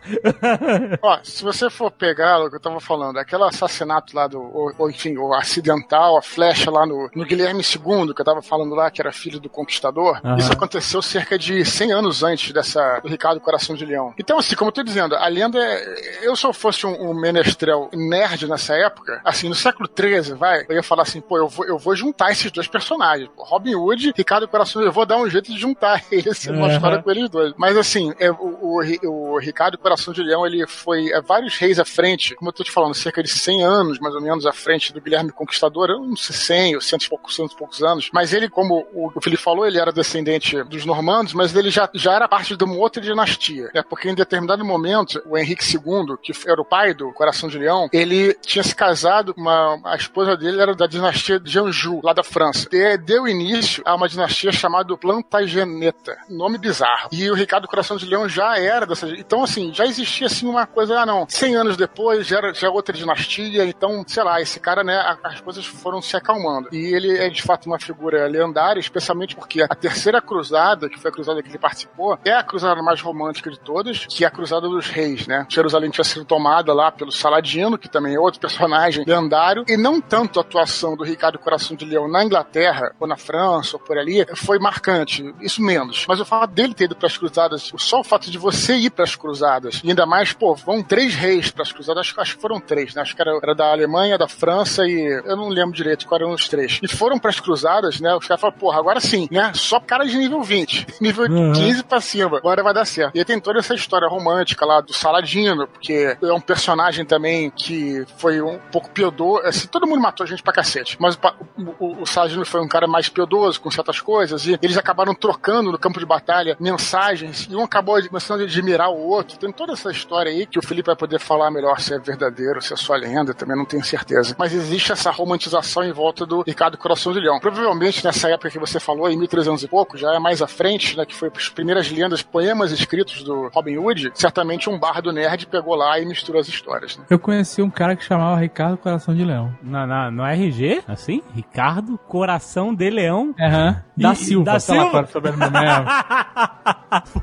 [1.00, 4.72] Ó, se você for pegar o que eu tava falando, aquele assassinato lá do, ou,
[4.78, 8.74] ou, enfim, o acidental, a flecha lá no, no Guilherme II, que eu tava falando
[8.74, 10.36] lá, que era filho do conquistador, Aham.
[10.36, 14.14] isso aconteceu cerca de 100 anos antes dessa, do Ricardo Coração de Leão.
[14.18, 17.14] Então, assim, como eu tô dizendo, a lenda é, eu se eu fosse um, um
[17.14, 21.48] menestrel nerd nessa época, assim, no século XIII, vai, eu ia falar assim, pô, eu
[21.48, 25.06] vou, eu vou juntar esses dois personagens, Robin Hood, Ricardo Coração de Leão, eu vou
[25.06, 26.74] dar um jeito de juntar eles, uma Aham.
[26.74, 27.52] história com eles dois.
[27.56, 31.78] Mas, assim, é, o, o, o Ricardo Coração de Leão, ele foi é, vários reis
[31.78, 34.52] à frente, como eu tô te falando, cerca de 100 anos, mais ou menos, à
[34.52, 37.82] frente do Guilherme Conquistador, eu não sei 100 ou 100 e poucos, 100 e poucos
[37.82, 41.88] anos, mas ele, como o, Felipe falou, ele era descendente dos normandos, mas ele já,
[41.94, 43.82] já era parte de uma outra dinastia, né?
[43.82, 47.88] porque em determinado momento, o Henrique II, que era o pai do Coração de Leão,
[47.92, 52.22] ele tinha se casado, uma, a esposa dele era da dinastia de Anjou, lá da
[52.22, 52.68] França.
[52.72, 57.08] E deu início a uma dinastia chamada Plantageneta, nome bizarro.
[57.12, 59.08] E o Ricardo Coração de Leão já era dessa.
[59.08, 62.70] Então, assim, já existia assim uma coisa, ah, não, 100 anos depois já era já
[62.70, 66.68] outra dinastia, então, sei lá, esse cara, né, as coisas foram se acalmando.
[66.72, 71.10] E ele é de fato uma figura lendária, especialmente porque a terceira cruzada, que foi
[71.10, 74.30] a cruzada que ele participou, é a cruzada mais romântica de todas, que é a
[74.30, 75.46] cruzada dos reis, né?
[75.48, 80.00] Jerusalém tinha sido tomada lá pelo Saladino, que também é outro personagem lendário, e não
[80.00, 83.98] tanto a atuação do Ricardo Coração de Leão na Inglaterra, ou na França, ou por
[83.98, 85.34] ali, foi marcante.
[85.40, 86.04] Isso menos.
[86.08, 88.90] Mas o fato dele ter ido para as cruzadas, só o fato de você ir
[88.90, 92.36] para as cruzadas, e ainda mais, pô, vão três reis para as cruzadas, acho, acho
[92.36, 93.02] que foram três, né?
[93.02, 96.32] Acho que era, era da Alemanha, da França e eu não lembro direito qual eram
[96.32, 96.78] os três.
[96.82, 98.14] E foram para as cruzadas, né?
[98.14, 99.52] Os caras falaram, porra, agora sim, né?
[99.54, 101.52] Só cara de nível 20, nível Uhum.
[101.52, 103.14] 15 pra cima, agora vai dar certo.
[103.14, 107.50] E aí tem toda essa história romântica lá do Saladino, porque é um personagem também
[107.50, 111.18] que foi um pouco piedoso, assim, todo mundo matou gente pra cacete, mas
[111.58, 115.14] o, o- o Saladino foi um cara mais piedoso com certas coisas, e eles acabaram
[115.14, 119.38] trocando no campo de batalha mensagens, e um acabou começando a admirar o outro.
[119.38, 122.60] Tem toda essa história aí que o Felipe vai poder falar melhor se é verdadeiro,
[122.60, 124.01] se é só lenda, também não tenho certeza.
[124.38, 127.38] Mas existe essa romantização em volta do Ricardo Coração de Leão.
[127.40, 130.96] Provavelmente nessa época que você falou, em 1300 e pouco, já é mais à frente,
[130.96, 135.46] né, que foi as primeiras lendas, poemas escritos do Robin Hood, certamente um bardo nerd
[135.46, 136.96] pegou lá e misturou as histórias.
[136.96, 137.04] Né?
[137.10, 139.52] Eu conheci um cara que chamava Ricardo Coração de Leão.
[139.62, 140.82] Na, na, no RG?
[140.88, 141.22] Assim?
[141.34, 143.34] Ricardo Coração de Leão.
[143.40, 143.82] Aham.
[143.96, 144.44] Da E- Silva.
[144.44, 145.08] da lá Silva?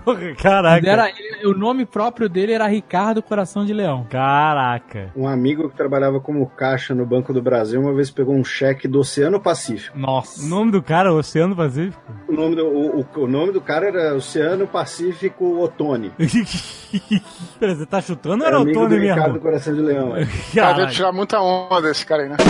[0.03, 0.89] Porra, caraca.
[0.89, 4.05] Era, ele- o nome próprio dele era Ricardo Coração de Leão.
[4.09, 5.11] Caraca.
[5.15, 8.88] Um amigo que trabalhava como caixa no Banco do Brasil uma vez pegou um cheque
[8.88, 9.97] do Oceano Pacífico.
[9.97, 10.43] Nossa.
[10.43, 11.99] O nome do cara é Oceano Pacífico?
[12.28, 16.11] O nome do, o, o- o nome do cara era Oceano Pacífico Otone.
[17.59, 19.39] Pera, você tá chutando ou era Era o amigo Tony do Ricardo mesmo?
[19.39, 20.15] Coração de Leão.
[20.15, 20.28] é.
[20.53, 22.38] Cara, deve tirar muita onda esse cara aí, né?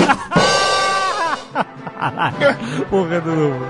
[2.89, 3.65] Porra do novo.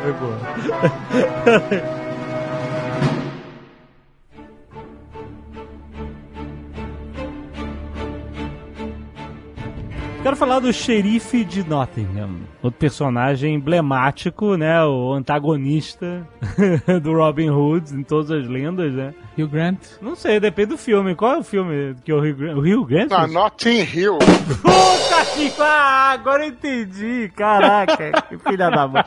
[10.22, 14.84] Quero falar do xerife de Nottingham, outro personagem emblemático, né?
[14.84, 16.28] O antagonista
[17.02, 19.14] do Robin Hood em todas as lendas, né?
[19.38, 19.80] Hugh Grant.
[20.02, 21.16] Não sei, depende do filme.
[21.16, 22.60] Qual é o filme que o Rio Grande?
[22.60, 23.14] O Rio Grande?
[23.14, 24.18] Ah, Notting Hill.
[24.18, 27.32] Puta que ah, agora eu entendi.
[27.34, 29.04] Caraca, que filha da mãe.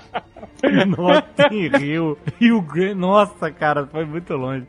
[0.62, 2.18] Notting Rio.
[2.40, 2.94] Rio Grande.
[2.94, 4.66] Nossa, cara, foi muito longe.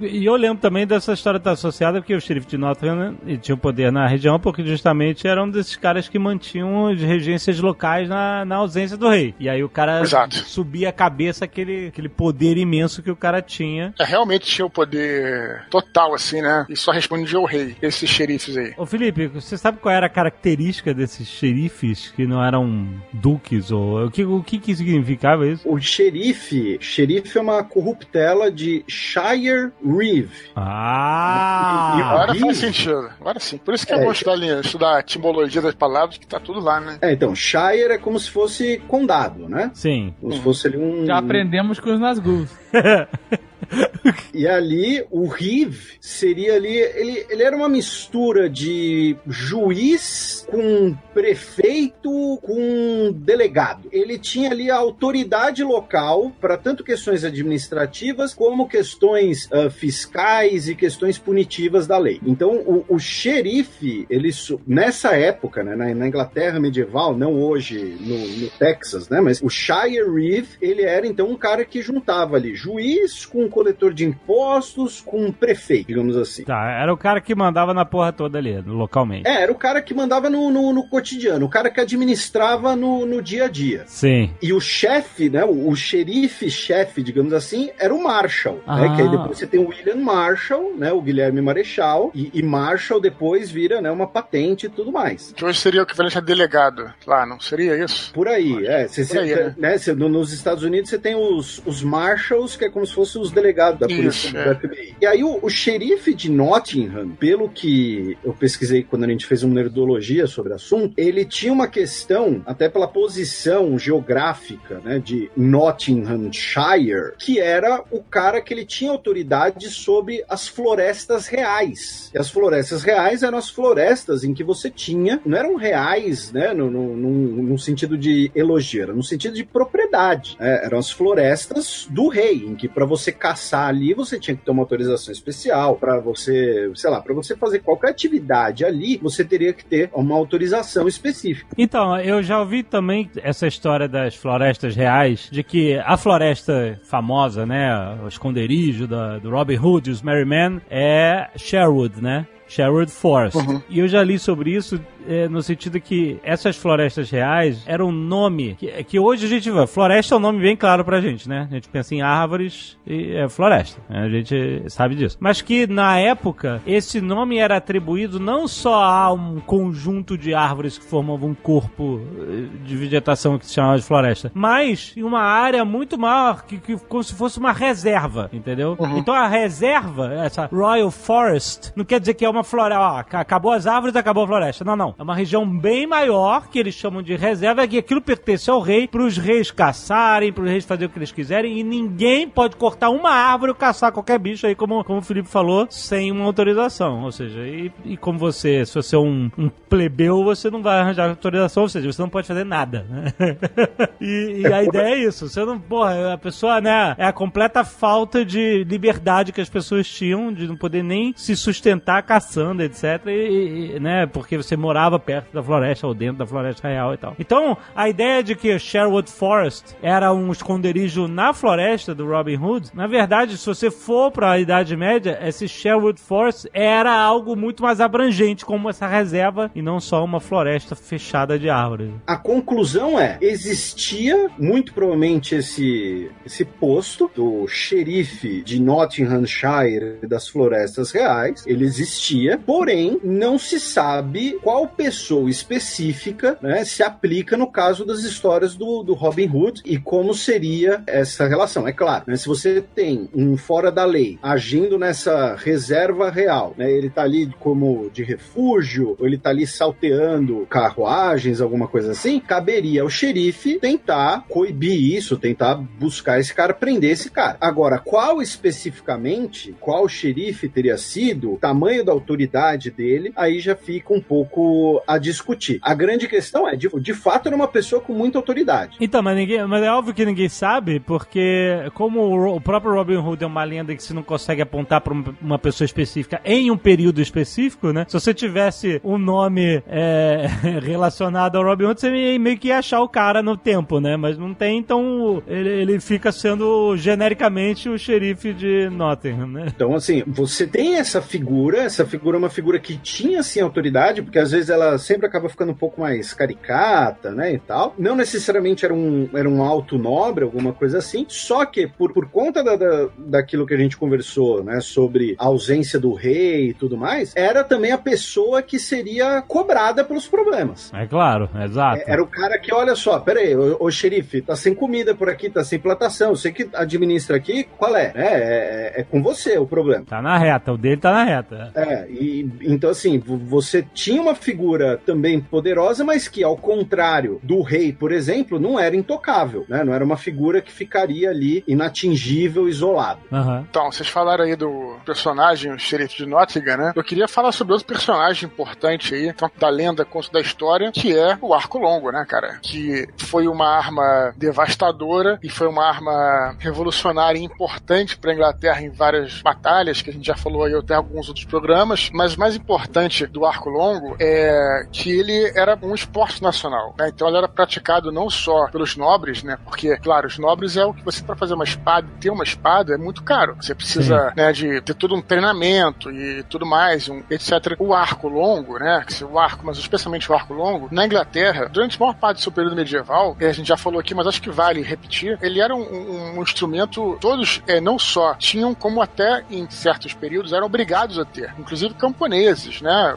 [0.00, 3.38] e eu lembro também dessa história estar associada porque o xerife de Nottingham né, ele
[3.38, 8.08] tinha poder na região porque justamente era um desses caras que mantinham as regências locais
[8.08, 9.34] na, na ausência do rei.
[9.38, 10.36] E aí o cara Exato.
[10.36, 13.94] subia a cabeça aquele, aquele poder imenso que o cara tinha.
[13.98, 16.66] É, realmente tinha o poder total, assim, né?
[16.68, 18.74] E só respondia o rei, esses xerifes aí.
[18.76, 23.70] Ô Felipe, você sabe qual era a característica desses xerifes que não eram duques?
[23.70, 24.72] Ou o que, o que, que
[25.12, 25.68] significava isso?
[25.68, 30.30] O xerife, xerife é uma corruptela de Shire Reeve.
[30.56, 31.94] Ah!
[31.96, 33.10] E- e- Agora faz sentido.
[33.20, 33.58] Agora sim.
[33.58, 34.04] Por isso que é, É.
[34.04, 36.98] bom estudar, estudar a etimologia das palavras, que tá tudo lá, né?
[37.00, 39.70] É, então, Shire é como se fosse condado, né?
[39.74, 40.14] Sim.
[40.20, 41.06] Como se fosse ali um.
[41.06, 42.46] Já aprendemos com os Nazgûl.
[44.34, 46.74] E ali, o Reeve seria ali.
[46.74, 53.88] Ele, ele era uma mistura de juiz com prefeito, com delegado.
[53.92, 60.74] Ele tinha ali a autoridade local para tanto questões administrativas como questões uh, fiscais e
[60.74, 62.18] questões punitivas da lei.
[62.24, 64.30] Então, o, o xerife, ele
[64.66, 69.48] nessa época, né, na, na, Inglaterra medieval, não hoje no, no, Texas, né, mas o
[69.50, 75.00] Shire Reeve, ele era então um cara que juntava ali juiz com coletor de impostos
[75.00, 76.44] com prefeito, digamos assim.
[76.44, 79.28] Tá, era o cara que mandava na porra toda ali, localmente.
[79.28, 83.06] É, era o cara que mandava no, no, no cotidiano, o cara que administrava no,
[83.06, 83.84] no dia a dia.
[83.86, 84.30] Sim.
[84.42, 88.80] E o chefe, né, o, o xerife-chefe, digamos assim, era o Marshall, ah.
[88.80, 92.42] né, que aí depois você tem o William Marshall, né, o Guilherme Marechal, e, e
[92.42, 95.32] Marshall depois vira, né, uma patente e tudo mais.
[95.36, 98.12] Que hoje seria o equivalente a delegado lá, não seria isso?
[98.12, 98.88] Por aí, é.
[98.88, 99.54] Cê, Por aí, né?
[99.56, 102.94] né cê, no, nos Estados Unidos você tem os, os Marshalls, que é como se
[102.94, 104.54] fossem os delegados da polícia isso, do é.
[104.54, 104.96] FBI.
[105.00, 109.42] E aí o, o xerife de Nottingham, pelo que eu pesquisei quando a gente fez
[109.42, 115.30] uma nerdologia sobre o assunto, ele tinha uma questão, até pela posição geográfica, né, de
[115.36, 122.10] Nottinghamshire, que era o cara que ele tinha autoridade sobre as florestas reais.
[122.14, 126.54] E as florestas reais eram as florestas em que você tinha, não eram reais, né,
[126.54, 130.36] no, no, no, no sentido de elogio, era no sentido de propriedade.
[130.38, 130.64] Né?
[130.64, 133.31] Eram as florestas do rei, em que para você caçar
[133.68, 137.60] ali você tinha que ter uma autorização especial, para você, sei lá, para você fazer
[137.60, 141.54] qualquer atividade ali, você teria que ter uma autorização específica.
[141.56, 147.46] Então, eu já ouvi também essa história das florestas reais, de que a floresta famosa,
[147.46, 152.26] né, o esconderijo da, do Robin Hood os Merry Men é Sherwood, né?
[152.52, 153.38] Sherwood Forest.
[153.38, 153.62] Uhum.
[153.68, 154.78] E eu já li sobre isso
[155.08, 159.50] é, no sentido que essas florestas reais eram um nome que, que, hoje a gente
[159.50, 159.66] vê.
[159.66, 161.48] Floresta é um nome bem claro pra gente, né?
[161.50, 163.80] A gente pensa em árvores e é floresta.
[163.88, 164.02] Né?
[164.02, 165.16] A gente sabe disso.
[165.20, 170.78] Mas que na época esse nome era atribuído não só a um conjunto de árvores
[170.78, 175.22] que formavam um corpo eh, de vegetação que se chamava de floresta, mas em uma
[175.22, 178.76] área muito maior, que, que como se fosse uma reserva, entendeu?
[178.78, 178.98] Uhum.
[178.98, 182.80] Então a reserva, essa Royal Forest, não quer dizer que é uma floresta.
[182.80, 184.64] Ó, acabou as árvores, acabou a floresta.
[184.64, 184.94] Não, não.
[184.98, 188.86] É uma região bem maior que eles chamam de reserva, que aquilo pertence ao rei,
[188.86, 192.56] para os reis caçarem, para os reis fazerem o que eles quiserem, e ninguém pode
[192.56, 196.24] cortar uma árvore ou caçar qualquer bicho aí, como, como o Felipe falou, sem uma
[196.24, 197.02] autorização.
[197.02, 200.80] Ou seja, e, e como você, se você é um, um, plebeu, você não vai
[200.80, 202.86] arranjar autorização, ou seja, você não pode fazer nada.
[202.88, 203.12] Né?
[204.00, 205.28] e, e a ideia é isso.
[205.28, 209.88] Você não, porra, a pessoa, né, é a completa falta de liberdade que as pessoas
[209.88, 212.31] tinham, de não poder nem se sustentar caçando,
[212.62, 213.06] etc.
[213.06, 216.96] E, e né, porque você morava perto da floresta ou dentro da floresta real e
[216.96, 217.14] tal.
[217.18, 222.70] Então, a ideia de que Sherwood Forest era um esconderijo na floresta do Robin Hood,
[222.74, 227.62] na verdade, se você for para a Idade Média, esse Sherwood Forest era algo muito
[227.62, 231.90] mais abrangente, como essa reserva e não só uma floresta fechada de árvores.
[232.06, 240.90] A conclusão é: existia muito provavelmente esse, esse posto do xerife de Nottinghamshire das florestas
[240.90, 247.84] reais, ele existia, porém não se sabe qual pessoa específica né, se aplica no caso
[247.84, 251.66] das histórias do, do Robin Hood e como seria essa relação.
[251.66, 256.70] É claro, né, se você tem um fora da lei agindo nessa reserva real, né,
[256.70, 262.20] ele está ali como de refúgio, ou ele está ali salteando carruagens, alguma coisa assim,
[262.20, 267.36] caberia ao xerife tentar coibir isso, tentar buscar esse cara, prender esse cara.
[267.40, 274.00] Agora, qual especificamente, qual xerife teria sido, tamanho da autoridade dele, aí já fica um
[274.00, 275.58] pouco a discutir.
[275.62, 278.76] A grande questão é, de, de fato, era uma pessoa com muita autoridade.
[278.80, 282.96] Então, mas, ninguém, mas é óbvio que ninguém sabe, porque como o, o próprio Robin
[282.96, 286.56] Hood é uma lenda que você não consegue apontar para uma pessoa específica em um
[286.56, 287.86] período específico, né?
[287.88, 290.26] Se você tivesse um nome é,
[290.62, 293.96] relacionado ao Robin Hood, você meio que ia achar o cara no tempo, né?
[293.96, 299.46] Mas não tem, então ele, ele fica sendo genericamente o xerife de Nottingham, né?
[299.54, 304.00] Então, assim, você tem essa figura, essa figura é uma figura que tinha, sim, autoridade,
[304.00, 307.74] porque às vezes ela sempre acaba ficando um pouco mais caricata, né, e tal.
[307.78, 312.08] Não necessariamente era um, era um alto nobre, alguma coisa assim, só que por, por
[312.08, 316.54] conta da, da, daquilo que a gente conversou, né, sobre a ausência do rei e
[316.54, 320.72] tudo mais, era também a pessoa que seria cobrada pelos problemas.
[320.72, 321.82] É claro, exato.
[321.86, 325.10] É, era o cara que, olha só, peraí, ô, ô xerife, tá sem comida por
[325.10, 327.92] aqui, tá sem plantação, você que administra aqui, qual é?
[327.94, 329.84] É, é, é com você o problema.
[329.84, 331.52] Tá na reta, o dele tá na reta.
[331.54, 336.36] É, É, e então assim, vo- você tinha uma figura também poderosa, mas que ao
[336.36, 339.62] contrário do rei, por exemplo, não era intocável, né?
[339.64, 343.00] Não era uma figura que ficaria ali inatingível, isolado.
[343.12, 343.46] Aham.
[343.48, 346.72] Então, vocês falaram aí do personagem, o xerife de Nottingham, né?
[346.74, 350.96] Eu queria falar sobre outro personagem importante aí, tanto da lenda quanto da história, que
[350.96, 352.38] é o arco longo, né, cara?
[352.42, 358.70] Que foi uma arma devastadora e foi uma arma revolucionária e importante para Inglaterra em
[358.70, 362.36] várias batalhas, que a gente já falou aí até alguns outros programas, mas o mais
[362.36, 366.88] importante do arco longo é que ele era um esporte nacional, né?
[366.88, 369.38] Então ele era praticado não só pelos nobres, né?
[369.44, 372.74] Porque, claro, os nobres é o que você para fazer uma espada, ter uma espada
[372.74, 373.36] é muito caro.
[373.40, 377.56] Você precisa, né, de ter todo um treinamento e tudo mais, um, etc.
[377.58, 378.84] O arco longo, né?
[379.10, 382.32] O arco, mas especialmente o arco longo, na Inglaterra, durante a maior parte do seu
[382.32, 385.54] período medieval, que a gente já falou aqui, mas acho que vale repetir, ele era
[385.54, 390.46] um, um- um instrumento, todos é, não só tinham, como até em certos períodos eram
[390.46, 392.96] obrigados a ter, inclusive camponeses, né?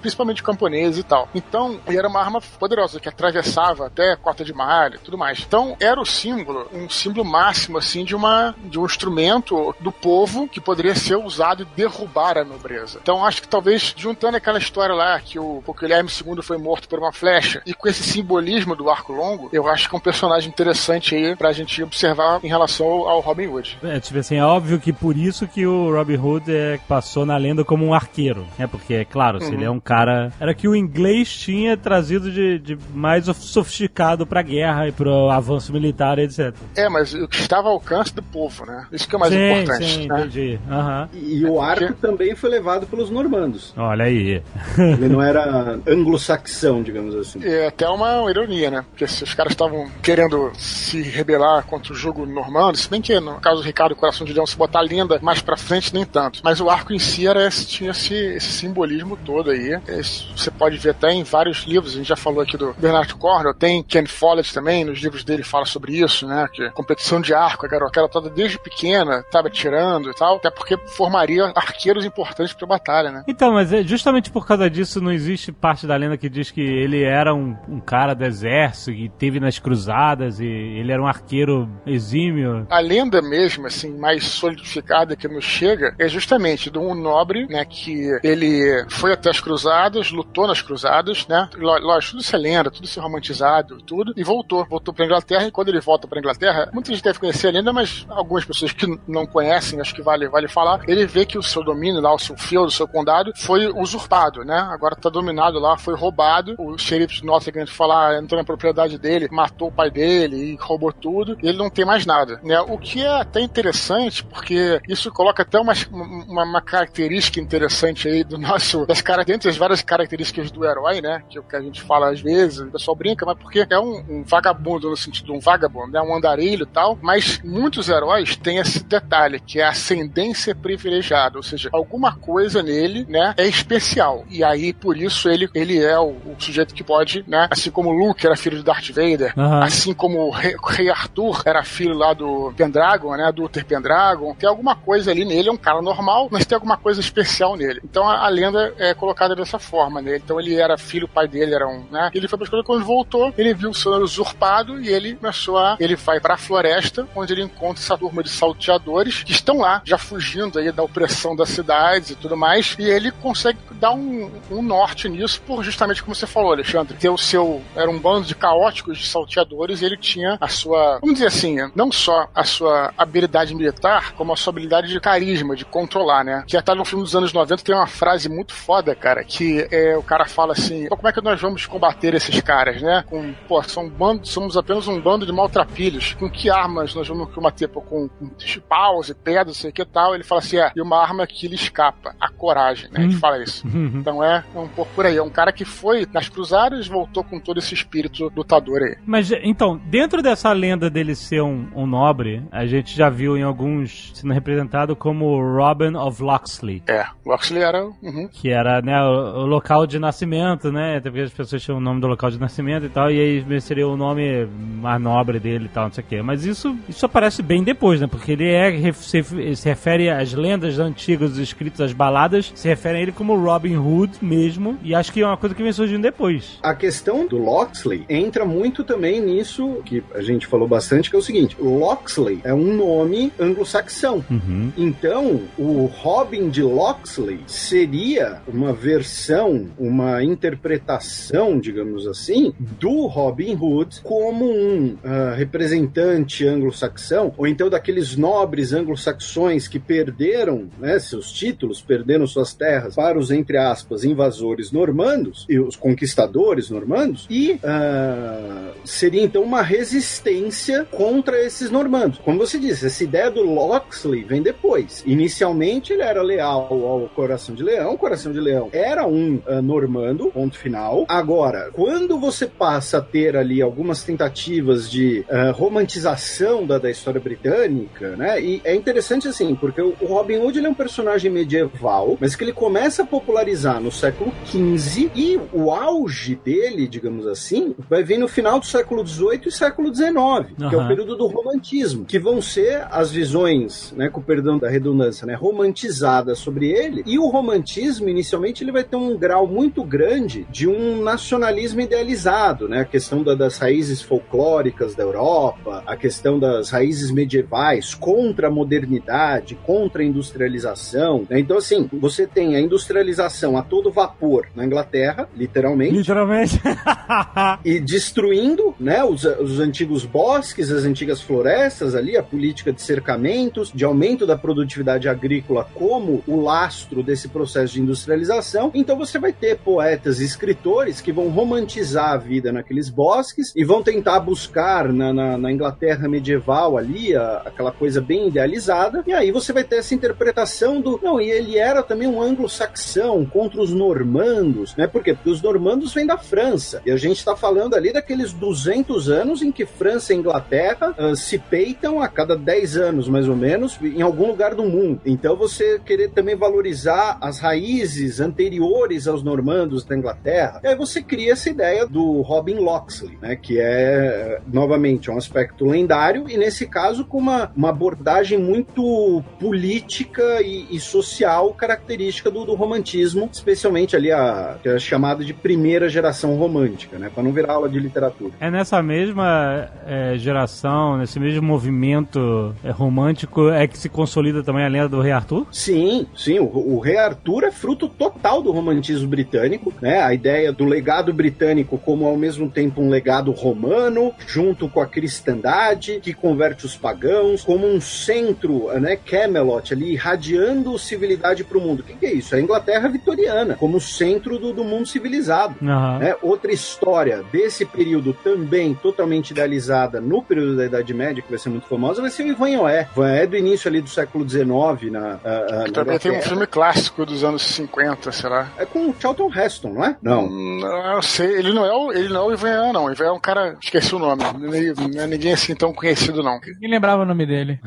[0.00, 1.28] Principalmente camponeses e tal.
[1.34, 5.44] Então, era uma arma poderosa que atravessava até cota de malha e tudo mais.
[5.46, 10.48] Então, era o símbolo, um símbolo máximo, assim, de, uma, de um instrumento do povo
[10.48, 12.98] que poderia ser usado e derrubar a nobreza.
[13.02, 16.98] Então, acho que talvez, juntando aquela história lá que o, Guilherme II foi morto por
[16.98, 20.48] uma flecha e com esse simbolismo do arco longo, eu acho que é um personagem
[20.48, 23.78] interessante aí pra gente observar em relação ao Robin Hood.
[23.82, 27.36] É, tipo assim, é óbvio que por isso que o Robin Hood é, passou na
[27.36, 28.66] lenda como um arqueiro, né?
[28.66, 30.32] Porque, é claro, se ele é um cara...
[30.40, 35.28] Era que o inglês tinha trazido de, de mais of- sofisticado pra guerra e pro
[35.30, 36.54] avanço militar, etc.
[36.76, 38.86] É, mas o que estava ao alcance do povo, né?
[38.92, 39.84] Isso que é o mais sim, importante.
[39.90, 40.18] sim, né?
[40.20, 40.58] entendi.
[40.70, 41.08] Aham.
[41.12, 43.72] E, e o arco porque- também foi levado pelos normandos.
[43.76, 44.42] Olha aí.
[44.78, 47.40] Ele não era anglo-saxão, digamos assim.
[47.44, 48.84] É até uma ironia, né?
[48.90, 53.18] Porque se os caras estavam querendo se rebelar contra o jogo normando, se bem que
[53.20, 56.04] no caso do Ricardo Coração de Leão, se botar a lenda mais pra frente, nem
[56.04, 56.40] tanto.
[56.44, 59.78] Mas o arco em si era esse, tinha esse, esse simbolismo todo aí.
[59.88, 63.14] Esse- você pode ver até em vários livros, a gente já falou aqui do Bernard
[63.14, 66.46] Cornwell, tem Ken Follett também, nos livros dele fala sobre isso, né?
[66.52, 70.76] Que competição de arco, a garota toda desde pequena, tava tirando e tal, até porque
[70.96, 73.24] formaria arqueiros importantes pra batalha, né?
[73.26, 76.60] Então, mas é justamente por causa disso não existe parte da lenda que diz que
[76.60, 81.06] ele era um, um cara do exército e teve nas cruzadas e ele era um
[81.06, 82.66] arqueiro exímio.
[82.70, 87.64] A lenda mesmo, assim, mais solidificada que nos chega é justamente de um nobre, né,
[87.64, 87.85] que
[88.22, 92.70] ele foi até as cruzadas, lutou nas cruzadas, né, Ló- lógico, tudo isso é lenda,
[92.70, 96.18] tudo isso é romantizado, tudo, e voltou, voltou pra Inglaterra, e quando ele volta pra
[96.18, 100.02] Inglaterra, muita gente deve conhecer a lenda, mas algumas pessoas que não conhecem, acho que
[100.02, 102.86] vale, vale falar, ele vê que o seu domínio lá, o seu feudo, o seu
[102.88, 108.22] condado, foi usurpado, né, agora tá dominado lá, foi roubado, o xerife de Nottingham falar,
[108.22, 111.84] entrou na propriedade dele, matou o pai dele e roubou tudo, e ele não tem
[111.84, 116.62] mais nada, né, o que é até interessante, porque isso coloca até uma, uma, uma
[116.62, 121.38] característica interessante aí do nosso, das cara, dentre as várias características do herói, né, que
[121.38, 124.04] é o que a gente fala às vezes, o pessoal brinca, mas porque é um,
[124.08, 128.36] um vagabundo no sentido de um vagabundo, né, um andarilho e tal, mas muitos heróis
[128.36, 133.46] têm esse detalhe, que é a ascendência privilegiada, ou seja, alguma coisa nele, né, é
[133.46, 137.70] especial, e aí por isso ele, ele é o, o sujeito que pode, né, assim
[137.70, 139.64] como Luke era filho de Darth Vader, Aham.
[139.64, 143.64] assim como o rei, o rei Arthur era filho lá do Pendragon, né, do Uther
[143.64, 147.55] Pendragon, tem alguma coisa ali nele, é um cara normal, mas tem alguma coisa especial
[147.56, 147.80] nele.
[147.84, 150.22] Então a, a lenda é colocada dessa forma nele.
[150.24, 152.84] Então ele era filho, o pai dele era um, né, ele foi pra escola, quando
[152.84, 157.32] voltou, ele viu o sonho usurpado e ele começou a, ele vai pra floresta, onde
[157.32, 161.48] ele encontra essa turma de salteadores que estão lá, já fugindo aí da opressão das
[161.48, 166.14] cidades e tudo mais, e ele consegue dar um, um norte nisso, por justamente como
[166.14, 169.96] você falou, Alexandre, ter o seu, era um bando de caóticos de salteadores e ele
[169.96, 174.52] tinha a sua, vamos dizer assim, não só a sua habilidade militar, como a sua
[174.52, 176.44] habilidade de carisma, de controlar, né?
[176.46, 179.96] Que até no filme dos anos 90 tem uma frase muito foda, cara, que é,
[179.96, 183.04] o cara fala assim, "Pô, como é que nós vamos combater esses caras, né?
[183.08, 186.14] Com, pô, são um bando, somos apenas um bando de maltrapilhos.
[186.14, 187.68] Com que armas nós vamos combater?
[187.68, 188.30] Pô, com, com
[188.68, 190.14] paus e pedras, sei o que tal.
[190.14, 193.00] Ele fala assim, é, e uma arma que lhe escapa, a coragem, né?
[193.00, 193.66] A gente fala isso.
[193.66, 195.16] Então é um pouco por aí.
[195.16, 198.96] É um cara que foi nas cruzadas, voltou com todo esse espírito lutador aí.
[199.04, 203.42] Mas, então, dentro dessa lenda dele ser um, um nobre, a gente já viu em
[203.42, 206.82] alguns sendo representado como Robin of Locksley.
[206.86, 207.84] É, o Oxley era.
[207.84, 208.28] Uhum.
[208.32, 210.96] Que era, né, o, o local de nascimento, né?
[210.96, 213.60] Até porque as pessoas tinham o nome do local de nascimento e tal, e aí
[213.60, 214.46] seria o nome
[214.80, 216.22] mais nobre dele e tal, não sei o quê.
[216.22, 218.06] Mas isso, isso aparece bem depois, né?
[218.06, 223.00] Porque ele é, se, se refere às lendas antigas, os escritos, as baladas, se referem
[223.00, 226.02] a ele como Robin Hood mesmo, e acho que é uma coisa que vem surgindo
[226.02, 226.58] depois.
[226.62, 231.18] A questão do Loxley entra muito também nisso que a gente falou bastante, que é
[231.18, 234.24] o seguinte: Loxley é um nome anglo-saxão.
[234.30, 234.72] Uhum.
[234.76, 244.00] Então, o Robin de Loxley Seria uma versão, uma interpretação, digamos assim, do Robin Hood
[244.02, 251.80] como um ah, representante anglo-saxão, ou então daqueles nobres anglo-saxões que perderam né, seus títulos,
[251.80, 258.72] perderam suas terras para os, entre aspas, invasores normandos e os conquistadores normandos, e ah,
[258.84, 262.18] seria então uma resistência contra esses normandos.
[262.18, 265.02] Como você disse, essa ideia do Locksley vem depois.
[265.06, 270.30] Inicialmente ele era leal ao Coração de Leão, Coração de Leão era um ah, normando,
[270.30, 271.04] ponto final.
[271.08, 277.20] Agora, quando você passa a ter ali algumas tentativas de ah, romantização da, da história
[277.20, 278.40] britânica, né?
[278.40, 282.36] E é interessante assim, porque o o Robin Hood ele é um personagem medieval, mas
[282.36, 288.02] que ele começa a popularizar no século XV e o auge dele, digamos assim, vai
[288.02, 292.04] vir no final do século XVIII e século XIX, que é o período do romantismo,
[292.04, 297.02] que vão ser as visões, né, com o perdão da redundância, né, romantizadas sobre ele.
[297.06, 302.68] E o romantismo, inicialmente, ele vai ter um grau muito grande de um nacionalismo idealizado,
[302.68, 308.48] né, a questão da- das raízes folclóricas da Europa, a questão das raízes medievais contra
[308.48, 311.24] a modernidade, contra a industrialização.
[311.30, 311.38] né?
[311.38, 316.60] Então, assim, você tem a industrialização a todo vapor na Inglaterra, literalmente, Literalmente.
[317.64, 323.70] e destruindo né, os, os antigos bosques, as antigas florestas ali, a política de cercamentos,
[323.74, 328.70] de aumento da produtividade agrícola como o lastro desse processo de industrialização.
[328.74, 333.64] Então você vai ter poetas e escritores que vão romantizar a vida naqueles bosques e
[333.64, 339.02] vão tentar buscar na, na- na Inglaterra medieval ali a- aquela coisa bem idealizada.
[339.06, 340.98] E aí você vai ter essa interpretação do.
[341.02, 344.86] Não, e ele era também um anglo-saxão contra os normandos, né?
[344.86, 345.14] Por quê?
[345.14, 346.80] Porque os normandos vêm da França.
[346.86, 351.14] E a gente está falando ali daqueles 200 anos em que França e Inglaterra ah,
[351.14, 355.00] se peitam a cada 10 anos, mais ou menos, em algum lugar do mundo.
[355.04, 361.02] Então você querer também valorizar as raízes anteriores aos normandos da Inglaterra, e aí você
[361.02, 363.36] cria essa ideia do Robin Locksley, né?
[363.36, 370.40] Que é, novamente, um aspecto lendário e, nesse caso, com uma, uma abordagem muito política
[370.42, 375.88] e, e social característica do, do romantismo, especialmente ali a, que é chamada de primeira
[375.88, 377.10] geração romântica, né?
[377.12, 378.32] Para não virar aula de literatura.
[378.40, 384.64] É nessa mesma é, geração, nesse mesmo movimento é, romântico, é que se consolida também
[384.64, 385.46] a lenda do Rei Arthur?
[385.50, 390.00] Sim, sim, o, o Rei Arthur é fruto total do romantismo britânico, né?
[390.02, 394.86] A ideia do legado britânico como ao mesmo tempo um legado romano, junto com a
[394.86, 398.96] cristandade, que converte os pagãos, como um centro, né?
[398.96, 401.80] Camelot ali, irradiando civilidade para o mundo.
[401.80, 402.34] O que, que é isso?
[402.34, 405.54] É a Inglaterra vitoriana, como centro do, do mundo civilizado.
[405.62, 405.98] Aham.
[405.98, 406.16] né?
[406.20, 411.48] Outra história desse período também totalmente idealizada no período da Idade Média, que vai ser
[411.48, 412.88] muito famosa, vai ser o Ivanhoé.
[412.92, 417.04] Ivanhoé do início ali do século XIX na, ah, na Também tem um filme clássico
[417.04, 418.48] dos anos 50, sei lá.
[418.56, 419.94] É com o Charlton Heston, não é?
[420.02, 420.26] Não.
[420.26, 422.84] Não, eu sei, ele não é o, ele não é o Ivan, não.
[422.86, 424.22] O Ivan é um cara, esqueci o nome.
[424.38, 426.40] Não é ninguém assim tão conhecido, não.
[426.40, 427.60] Ninguém lembrava o nome dele.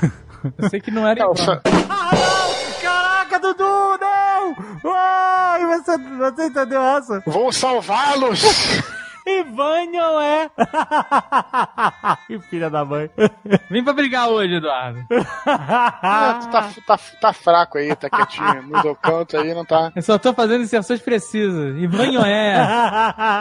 [0.60, 1.36] Eu sei que não era Não, igual.
[1.38, 2.82] só- Ah, não!
[2.82, 4.54] Caraca, Dudu, não!
[4.94, 7.22] Ai, você, você entendeu essa?
[7.26, 8.42] Vou salvá-los!
[9.40, 10.50] Ivânio é.
[12.26, 13.10] que filha da mãe.
[13.70, 15.00] Vem pra brigar hoje, Eduardo.
[15.46, 18.62] Ah, tu tá, tá, tá fraco aí, tá quietinho.
[18.64, 19.92] Mudou canto aí, não tá.
[19.94, 21.76] Eu só tô fazendo inserções precisas.
[21.76, 22.56] Ivan Yoé.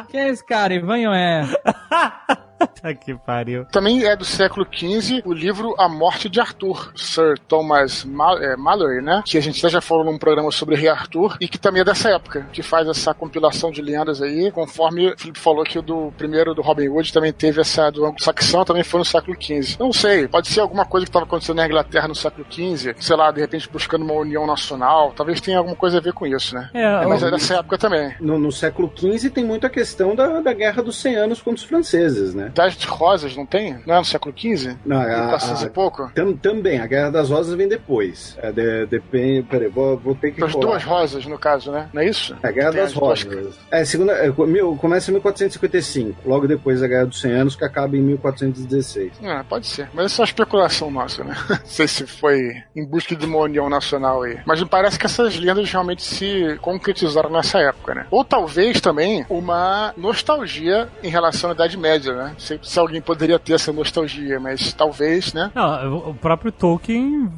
[0.09, 0.73] Quem é esse cara?
[0.73, 1.43] Ivan Yoé.
[2.67, 3.65] tá que pariu.
[3.65, 8.55] Também é do século XV o livro A Morte de Arthur, Sir Thomas Ma é,
[8.55, 9.23] Mallory, né?
[9.25, 11.85] Que a gente até já falou num programa sobre Rei Arthur e que também é
[11.85, 15.81] dessa época, que faz essa compilação de lendas aí, conforme o Felipe falou que o
[15.81, 19.77] do primeiro do Robin Hood também teve essa do anglo-saxão, também foi no século XV.
[19.79, 23.15] Não sei, pode ser alguma coisa que estava acontecendo na Inglaterra no século XV, sei
[23.15, 26.55] lá, de repente buscando uma união nacional, talvez tenha alguma coisa a ver com isso,
[26.55, 26.69] né?
[26.73, 28.13] É, Mas o- é dessa época também.
[28.19, 31.63] No, no século XV tem muita questão da, da Guerra dos 100 Anos contra os
[31.63, 32.51] franceses, né?
[32.53, 33.77] Das Rosas, não tem?
[33.85, 34.75] Não é no século XV?
[34.85, 36.11] Não, a- 1400 a- e pouco?
[36.13, 38.37] Tam- também, a Guerra das Rosas vem depois.
[38.41, 39.43] É, de- depende.
[39.43, 40.43] Peraí, vou, vou ter que.
[40.43, 41.89] As duas rosas, no caso, né?
[41.93, 42.35] Não é isso?
[42.43, 43.59] É, a Guerra das as duas- Rosas.
[43.71, 47.63] É, segunda, é, mil- começa em 1455, logo depois da Guerra dos 100 Anos, que
[47.65, 49.11] acaba em 1416.
[49.21, 49.89] É, pode ser.
[49.93, 51.35] Mas isso é uma especulação nossa, né?
[51.49, 54.39] Não sei se foi em busca de uma união nacional aí.
[54.45, 58.05] Mas me parece que essas lendas realmente se concretizaram nessa época, né?
[58.11, 62.32] Ou talvez também uma nostalgia em relação à Idade Média, né?
[62.37, 65.51] Sei se alguém poderia ter essa nostalgia, mas talvez, né?
[65.53, 67.29] Não, o próprio Tolkien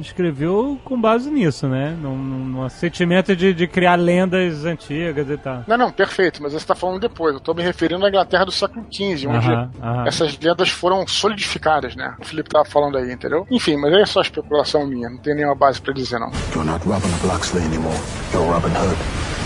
[0.00, 1.96] escreveu com base nisso, né?
[2.00, 5.64] Num, num sentimento de, de criar lendas antigas e tal.
[5.66, 7.34] Não, não, perfeito, mas você tá falando depois.
[7.34, 10.06] Eu tô me referindo à Inglaterra do século XV, onde Aham, aham.
[10.06, 12.14] essas lendas foram solidificadas, né?
[12.20, 13.46] O Felipe tava falando aí, entendeu?
[13.50, 16.30] Enfim, mas aí é só especulação minha, não tem nenhuma base pra dizer, não.
[16.54, 17.96] You're not Robin of Locksley anymore.
[18.32, 19.45] You're Robin Hood.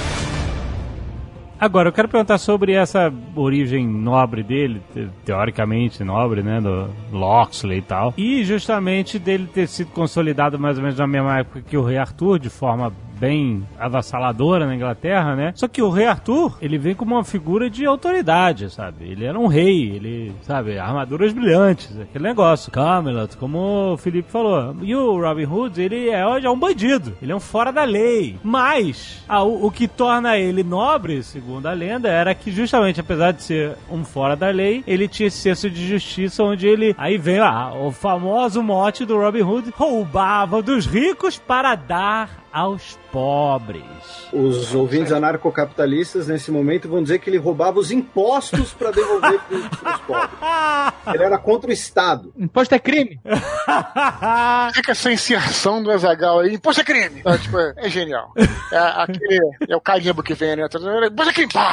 [1.60, 7.78] Agora, eu quero perguntar sobre essa origem nobre dele, te- teoricamente nobre, né, do Loxley
[7.78, 11.76] e tal, e justamente dele ter sido consolidado mais ou menos na mesma época que
[11.76, 12.90] o Rei Arthur, de forma
[13.20, 15.52] bem avassaladora na Inglaterra, né?
[15.54, 19.04] Só que o Rei Arthur, ele vem como uma figura de autoridade, sabe?
[19.04, 22.72] Ele era um rei, ele, sabe, armaduras brilhantes, aquele negócio.
[22.72, 24.74] Camelot, como o Felipe falou.
[24.82, 28.38] E o Robin Hood, ele é um bandido, ele é um fora da lei.
[28.42, 33.32] Mas, ah, o, o que torna ele nobre, segundo a lenda, era que justamente, apesar
[33.32, 37.18] de ser um fora da lei, ele tinha esse senso de justiça onde ele, aí
[37.18, 43.84] vem lá, o famoso mote do Robin Hood, roubava dos ricos para dar aos pobres.
[44.32, 49.40] Os ouvintes anarcocapitalistas nesse momento vão dizer que ele roubava os impostos para devolver
[49.80, 51.14] para os pobres.
[51.14, 52.32] Ele era contra o Estado.
[52.36, 53.20] Imposto é crime.
[54.74, 57.22] Fica essa inserção do Azagal aí, imposto é crime!
[57.24, 58.32] É, tipo, é, é genial.
[58.72, 59.40] É aquele.
[59.68, 60.66] É o carimbo que vem, né?
[60.66, 61.52] Imposto é crime!
[61.52, 61.72] Pá!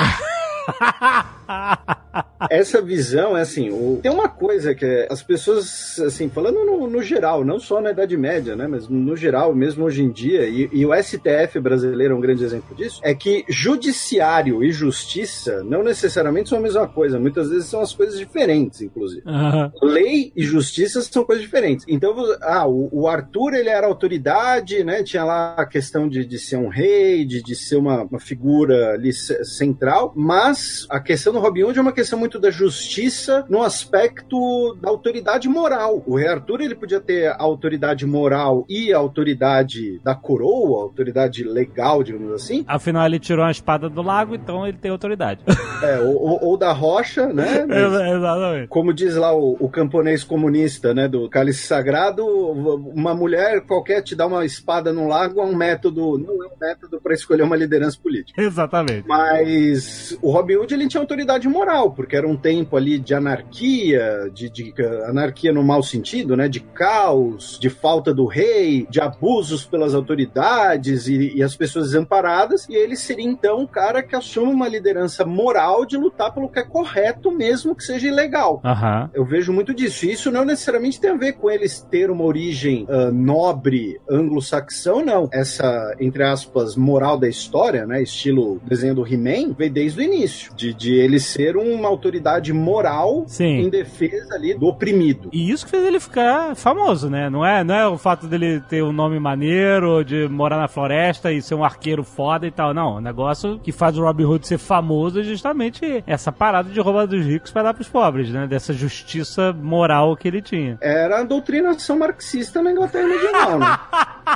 [2.49, 6.87] Essa visão é assim, o- tem uma coisa que é, as pessoas, assim, falando no,
[6.87, 10.47] no geral, não só na Idade Média, né, mas no geral, mesmo hoje em dia,
[10.47, 15.63] e, e o STF brasileiro é um grande exemplo disso, é que judiciário e justiça
[15.63, 19.23] não necessariamente são a mesma coisa, muitas vezes são as coisas diferentes, inclusive.
[19.25, 19.71] Aham.
[19.81, 21.85] Lei e justiça são coisas diferentes.
[21.87, 25.03] Então, ah, o, o Arthur ele era autoridade, né?
[25.03, 28.93] Tinha lá a questão de, de ser um rei, de, de ser uma, uma figura
[28.93, 30.56] ali ce- central, mas
[30.89, 35.47] a questão do Robin Hood é uma questão muito da justiça no aspecto da autoridade
[35.49, 36.03] moral.
[36.05, 40.83] O rei Arthur ele podia ter a autoridade moral e a autoridade da coroa, a
[40.83, 45.41] autoridade legal, digamos assim, Afinal, ele tirou a espada do lago, então ele tem autoridade.
[45.83, 47.65] é, ou, ou- ou da rocha, né?
[47.67, 47.77] Mas-
[48.17, 48.67] Exatamente.
[48.67, 54.15] como diz lá o, o camponês comunista, né, do cálice sagrado, uma mulher qualquer te
[54.15, 57.55] dá uma espada no lago é um método, não é um método para escolher uma
[57.55, 58.41] liderança política.
[58.41, 59.07] Exatamente.
[59.07, 64.29] Mas o Robin Hood ele tinha autoridade moral, porque era um tempo ali de anarquia,
[64.33, 64.73] de, de
[65.05, 71.07] anarquia no mau sentido, né, de caos, de falta do rei, de abusos pelas autoridades
[71.07, 72.67] e, e as pessoas desamparadas.
[72.69, 76.59] E ele seria então o cara que assume uma liderança moral de lutar pelo que
[76.59, 78.61] é correto, mesmo que seja ilegal.
[78.63, 79.09] Aham.
[79.13, 80.05] Eu vejo muito disso.
[80.05, 85.03] E isso não necessariamente tem a ver com eles ter uma origem ah, nobre anglo-saxão,
[85.03, 85.29] não.
[85.31, 88.01] Essa, entre aspas, moral da história, né?
[88.01, 90.36] Estilo desenho do He-Man, veio desde o início.
[90.55, 93.59] De, de ele ser uma autoridade moral Sim.
[93.59, 95.29] em defesa ali do oprimido.
[95.31, 97.29] E isso que fez ele ficar famoso, né?
[97.29, 101.31] Não é, não é o fato dele ter um nome maneiro, de morar na floresta
[101.31, 102.73] e ser um arqueiro foda e tal.
[102.73, 106.79] Não, o negócio que faz o Robin Hood ser famoso é justamente essa parada de
[106.79, 108.47] roubar dos ricos para dar pros pobres, né?
[108.47, 110.77] Dessa justiça moral que ele tinha.
[110.81, 113.79] Era a doutrinação marxista na Inglaterra medieval, né?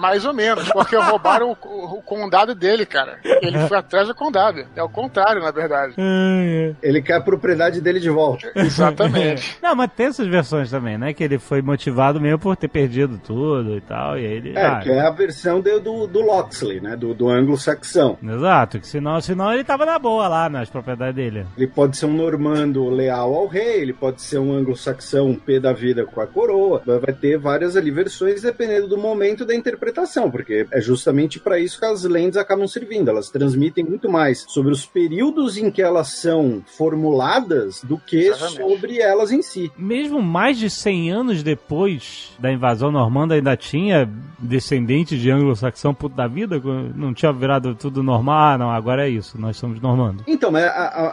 [0.00, 3.18] Mais ou menos, porque roubaram o, o- o condado dele, cara.
[3.42, 4.64] Ele foi atrás do condado.
[4.76, 5.94] É o contrário, na verdade.
[6.82, 8.50] Ele quer a propriedade dele de volta.
[8.54, 9.58] Exatamente.
[9.62, 11.12] Não, mas tem essas versões também, né?
[11.12, 14.18] Que ele foi motivado mesmo por ter perdido tudo e tal.
[14.18, 14.52] E aí ele.
[14.56, 16.96] É, ah, que é a versão do, do, do Loxley, né?
[16.96, 18.18] Do, do anglo-saxão.
[18.22, 21.46] Exato, que senão, senão ele tava na boa lá nas propriedades dele.
[21.56, 25.58] Ele pode ser um normando leal ao rei, ele pode ser um anglo-saxão um pé
[25.60, 26.82] da vida com a coroa.
[26.86, 29.77] Vai ter várias ali versões dependendo do momento da interpretação,
[30.30, 33.08] porque é justamente para isso que as lentes acabam servindo.
[33.08, 38.56] Elas transmitem muito mais sobre os períodos em que elas são formuladas do que Exatamente.
[38.56, 39.70] sobre elas em si.
[39.76, 44.08] Mesmo mais de 100 anos depois da invasão normanda, ainda tinha
[44.38, 46.60] descendente de anglo-saxão puto da vida?
[46.94, 48.38] Não tinha virado tudo normal?
[48.54, 50.22] Ah, não, agora é isso, nós somos normandos.
[50.26, 50.64] Então, mas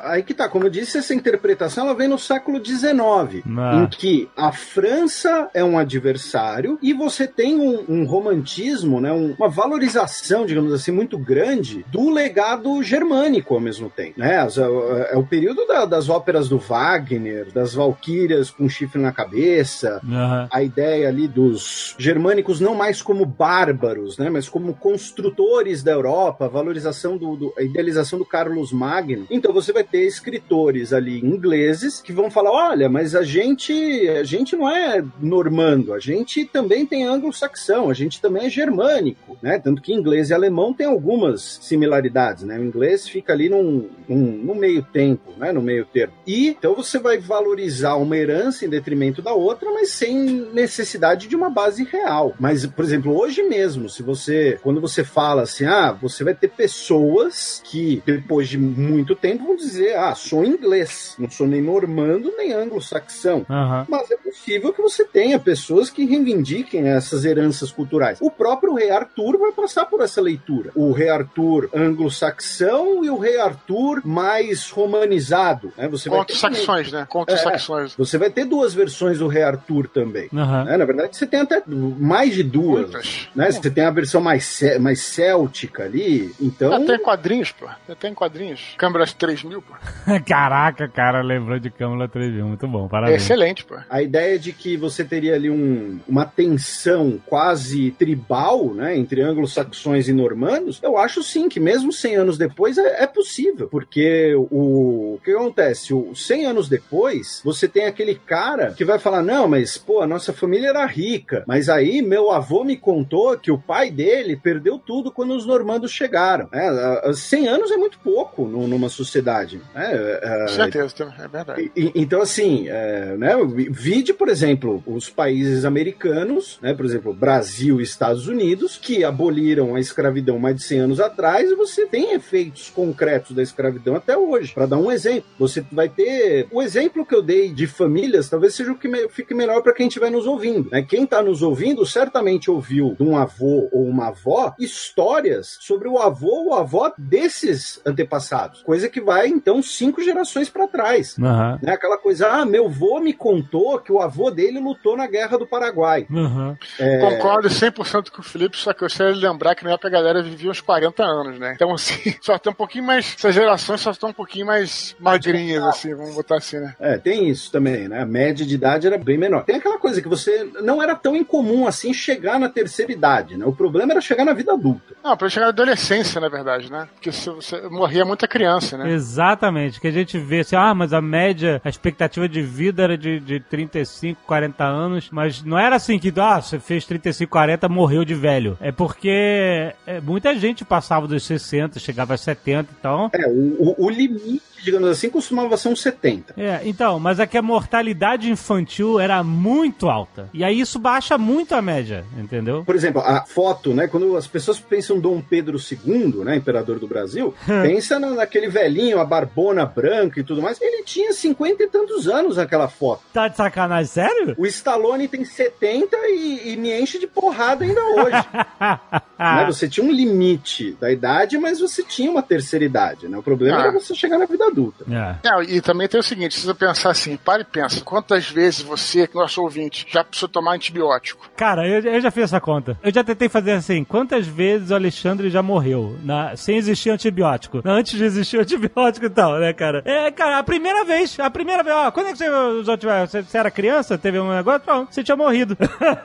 [0.03, 3.75] aí que tá, como eu disse, essa interpretação ela vem no século XIX, Ah.
[3.83, 9.33] em que a França é um adversário e você tem um, um romantismo, né, um-
[9.37, 14.19] uma valorização, digamos assim, muito grande do legado germânico ao mesmo tempo.
[14.19, 14.37] Né?
[14.37, 19.99] As- é o período da- das óperas do Wagner, das valquírias com chifre na cabeça,
[20.03, 20.47] Aham.
[20.51, 26.45] a ideia ali dos germânicos não mais como bárbaros, né, mas como construtores da Europa,
[26.45, 29.25] a valorização do, do- a idealização do Carlos Magno.
[29.29, 33.73] Então você vai ter escritores ali ingleses que vão falar, olha, mas a gente
[34.09, 39.37] a gente não é normando, a gente também tem anglo-saxão, a gente também é germânico,
[39.41, 39.59] né?
[39.59, 42.57] Tanto que inglês e alemão têm algumas similaridades, né?
[42.57, 45.51] O inglês fica ali num, num, no meio tempo, né?
[45.51, 46.13] No meio termo.
[46.25, 50.15] E então você vai valorizar uma herança em detrimento da outra, mas sem
[50.53, 52.33] necessidade de uma base real.
[52.39, 56.49] Mas, por exemplo, hoje mesmo, se você, quando você fala assim, ah, você vai ter
[56.49, 62.33] pessoas que depois de muito tempo vão dizer, ah, sou inglês, não sou nem normando
[62.37, 63.45] nem anglo-saxão.
[63.49, 63.85] Aham.
[63.89, 68.19] Mas é possível que você tenha pessoas que reivindiquem essas heranças culturais.
[68.21, 70.71] O próprio rei Arthur vai passar por essa leitura.
[70.75, 75.71] O rei Arthur anglo-saxão e o rei Arthur mais romanizado.
[75.77, 75.87] Né?
[75.87, 77.05] Você vai ter Contos saxões, né?
[77.09, 77.95] Contos saxões.
[77.95, 80.29] você vai ter duas versões do Rei Arthur também.
[80.33, 80.63] Aham.
[80.65, 80.77] né?
[80.77, 82.81] Na verdade, você tem até mais de duas.
[82.91, 83.27] Muitas.
[83.35, 83.51] Né?
[83.51, 86.33] Você tem a versão mais, cé- mais céltica ali.
[86.39, 87.65] Então, Até em quadrinhos, pô.
[87.89, 88.73] Até em quadrinhos.
[88.77, 89.73] Câmeras 3000, pô.
[90.27, 92.45] Caraca, cara, lembrou de Câmara 3000.
[92.45, 93.21] Muito bom, É parabéns.
[93.23, 93.75] excelente, pô.
[93.89, 98.24] a ideia de que você teria ali um- uma tensão quase tribal
[98.73, 103.07] né, entre anglo-saxões e normandos, eu acho sim que mesmo 100 anos depois é, é
[103.07, 103.67] possível.
[103.67, 105.93] Porque o, o que acontece?
[105.93, 110.07] O, 100 anos depois, você tem aquele cara que vai falar: não, mas pô, a
[110.07, 111.43] nossa família era rica.
[111.47, 115.91] Mas aí meu avô me contou que o pai dele perdeu tudo quando os normandos
[115.91, 116.47] chegaram.
[116.51, 119.59] É, a- a- 100 anos é muito pouco nu- numa sociedade.
[119.73, 119.91] né?
[120.21, 121.71] É, Com certeza, é verdade.
[121.75, 123.33] e- então, assim, é, né,
[123.69, 129.75] vide, por exemplo, os países americanos, né, por exemplo, Brasil e Estados Unidos, que aboliram
[129.75, 134.17] a escravidão mais de 100 anos atrás, e você tem efeitos concretos da escravidão até
[134.17, 134.53] hoje.
[134.53, 136.47] Para dar um exemplo, você vai ter.
[136.51, 139.73] O exemplo que eu dei de famílias talvez seja o que me- fique melhor para
[139.73, 140.69] quem estiver nos ouvindo.
[140.71, 140.81] Né?
[140.83, 145.97] Quem está nos ouvindo certamente ouviu de um avô ou uma avó histórias sobre o
[145.97, 151.15] avô ou a avó desses antepassados, coisa que vai então cinco gerações para trás.
[151.19, 151.59] Aham.
[151.61, 151.73] Né?
[151.73, 155.45] Aquela coisa, ah, meu avô me contou que o avô dele lutou na guerra do
[155.47, 156.05] Paraguai.
[156.11, 156.57] Aham.
[156.79, 159.91] É, Concordo 100% com o Felipe, só que eu sei lembrar que na época a
[159.91, 161.53] galera vivia uns 40 anos, né?
[161.55, 163.15] Então, assim, só tem um pouquinho mais.
[163.17, 166.75] Essas gerações só estão um pouquinho mais magrinhas, assim, vamos botar assim, né?
[166.79, 168.01] É, tem isso também, né?
[168.01, 169.43] A média de idade era bem menor.
[169.43, 173.45] Tem aquela coisa que você não era tão incomum assim chegar na terceira idade, né?
[173.45, 174.95] O problema era chegar na vida adulta.
[175.03, 176.87] Não, pra chegar na adolescência, na verdade, né?
[176.93, 178.91] Porque se você morria muita criança, né?
[178.91, 182.97] Exatamente, que a gente vê assim, ah, mas a média, a expectativa de vida era
[182.97, 187.69] de, de 35, 40 anos, mas não era assim que, ah, você fez 35, 40,
[187.69, 188.57] morreu de velho.
[188.61, 193.09] É porque é, muita gente passava dos 60, chegava a 70, então...
[193.13, 196.33] É, o, o- o limite, digamos assim, costumava ser uns 70.
[196.37, 200.29] É, então, mas é que a mortalidade infantil era muito alta.
[200.33, 202.63] E aí isso baixa muito a média, entendeu?
[202.65, 203.87] Por exemplo, a foto, né?
[203.87, 206.35] Quando as pessoas pensam Dom Pedro II, né?
[206.35, 210.59] Imperador do Brasil, pensa na- naquele velhinho, a barbona branca e tudo mais.
[210.61, 213.01] Ele tinha 50 e tantos anos naquela foto.
[213.13, 214.35] Tá de sacanagem, sério?
[214.37, 218.27] O Stallone tem 70 e, e me enche de porrada ainda hoje.
[219.19, 219.45] né?
[219.47, 223.17] Você tinha um limite da idade, mas você tinha uma terceira idade, né?
[223.17, 223.61] O problema Ah.
[223.63, 224.85] era você chegar na vida adulta.
[224.89, 225.15] É.
[225.29, 228.61] Não, e também tem o seguinte, se você pensar assim, para e pensa, quantas vezes
[228.61, 231.29] você, nosso ouvinte, já precisou tomar antibiótico?
[231.35, 232.77] Cara, eu, eu já fiz essa conta.
[232.83, 237.61] Eu já tentei fazer assim, quantas vezes o Alexandre já morreu na, sem existir antibiótico?
[237.65, 239.81] Antes de existir antibiótico e tal, né, cara?
[239.85, 243.07] É, cara, a primeira vez, a primeira vez, ó, quando é que você usou antibiótico?
[243.11, 244.61] Você, você era criança, teve um negócio?
[244.61, 245.57] Pronto, você tinha morrido.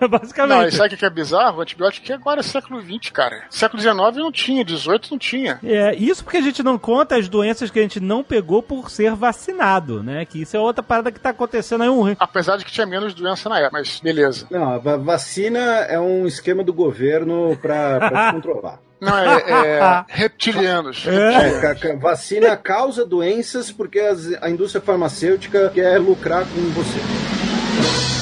[0.08, 0.58] Basicamente.
[0.60, 1.59] Não, e sabe o que é bizarro?
[1.60, 3.44] O antibiótico que agora é século XX, cara.
[3.50, 5.58] Século XIX não tinha, 18 não tinha.
[5.62, 8.90] É, isso porque a gente não conta as doenças que a gente não pegou por
[8.90, 10.24] ser vacinado, né?
[10.24, 13.12] Que isso é outra parada que tá acontecendo aí um Apesar de que tinha menos
[13.14, 14.46] doença na época, mas beleza.
[14.50, 18.78] Não, a va- vacina é um esquema do governo pra, pra te controlar.
[19.00, 19.36] Não, é,
[19.76, 21.06] é reptilianos.
[21.06, 28.19] É, ca- vacina causa doenças porque as- a indústria farmacêutica quer lucrar com você.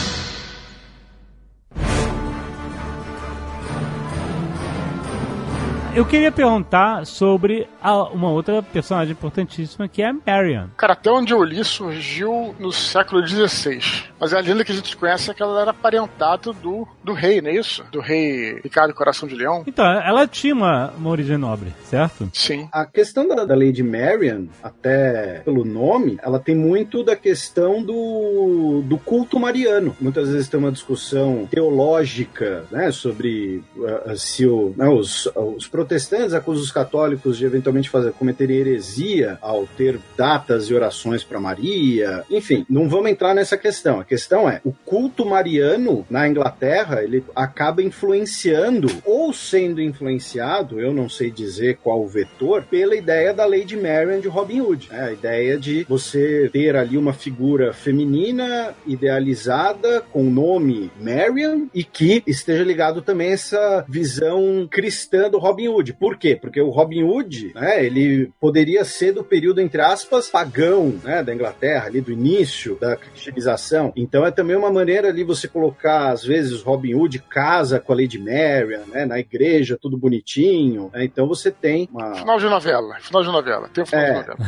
[5.95, 10.68] Eu queria perguntar sobre a- uma outra personagem importantíssima que é a Marion.
[10.76, 13.80] Cara, até onde eu li, surgiu no século XVI.
[14.20, 17.41] Mas a lenda que a gente conhece é que ela era parentado do, do rei,
[17.41, 17.84] não é isso?
[17.91, 19.64] Do rei Ricardo Coração de Leão.
[19.66, 22.28] Então, ela tinha uma, uma origem nobre, certo?
[22.32, 22.68] Sim.
[22.70, 28.82] A questão da, da Lady Marian, até pelo nome, ela tem muito da questão do,
[28.84, 29.97] do culto mariano.
[30.01, 36.35] Muitas vezes tem uma discussão teológica né, sobre uh, se o, né, os, os protestantes
[36.35, 42.24] acusam os católicos de eventualmente fazer, cometerem heresia ao ter datas e orações para Maria.
[42.29, 44.01] Enfim, não vamos entrar nessa questão.
[44.01, 50.93] A questão é, o culto mariano na Inglaterra, ele acaba influenciando ou sendo influenciado, eu
[50.93, 54.89] não sei dizer qual o vetor, pela ideia da Lady Marian de Robin Hood.
[54.91, 61.68] É, a ideia de você ter ali uma figura feminina idealizada com o nome Marian
[61.72, 65.93] e que esteja ligado também a essa visão cristã do Robin Hood.
[65.95, 66.35] Por quê?
[66.41, 71.35] Porque o Robin Hood, né, ele poderia ser do período, entre aspas, pagão, né, da
[71.35, 73.93] Inglaterra, ali do início da cristianização.
[73.97, 77.97] Então é também uma maneira ali você colocar, às vezes, Robin Hood casa com a
[77.97, 80.91] Lady Marian, né, na igreja, tudo bonitinho.
[80.93, 82.14] né, então você tem uma...
[82.14, 82.97] Final de novela.
[83.01, 83.69] Final de novela.
[83.73, 84.23] Tem um final É.
[84.23, 84.39] de novela.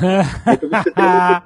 [0.52, 1.40] Então você tem uma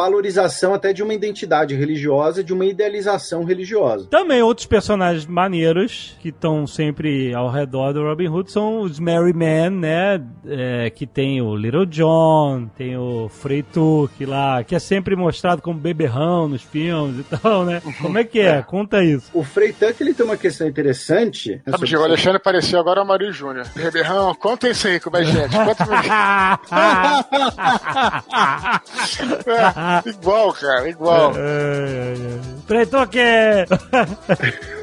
[0.00, 4.06] valorização até de uma identidade religiosa, de uma idealização religiosa.
[4.08, 9.34] Também outros personagens maneiros que estão sempre ao redor do Robin Hood são os Merry
[9.34, 10.22] Men, né?
[10.46, 15.60] É, que tem o Little John, tem o Frei Tuque lá, que é sempre mostrado
[15.60, 17.82] como beberrão nos filmes e tal, né?
[18.00, 18.62] Como é que é?
[18.62, 19.30] Conta isso.
[19.34, 21.60] O Frei Tuck, ele tem uma questão interessante.
[21.64, 23.66] Sabe, sobre o Alexandre apareceu agora o Mário Júnior.
[23.74, 25.54] Beberrão, conta isso aí com mais gente.
[25.54, 25.84] Conta
[30.04, 31.32] É, igual, cara, igual.
[32.66, 33.18] Frei Tuque!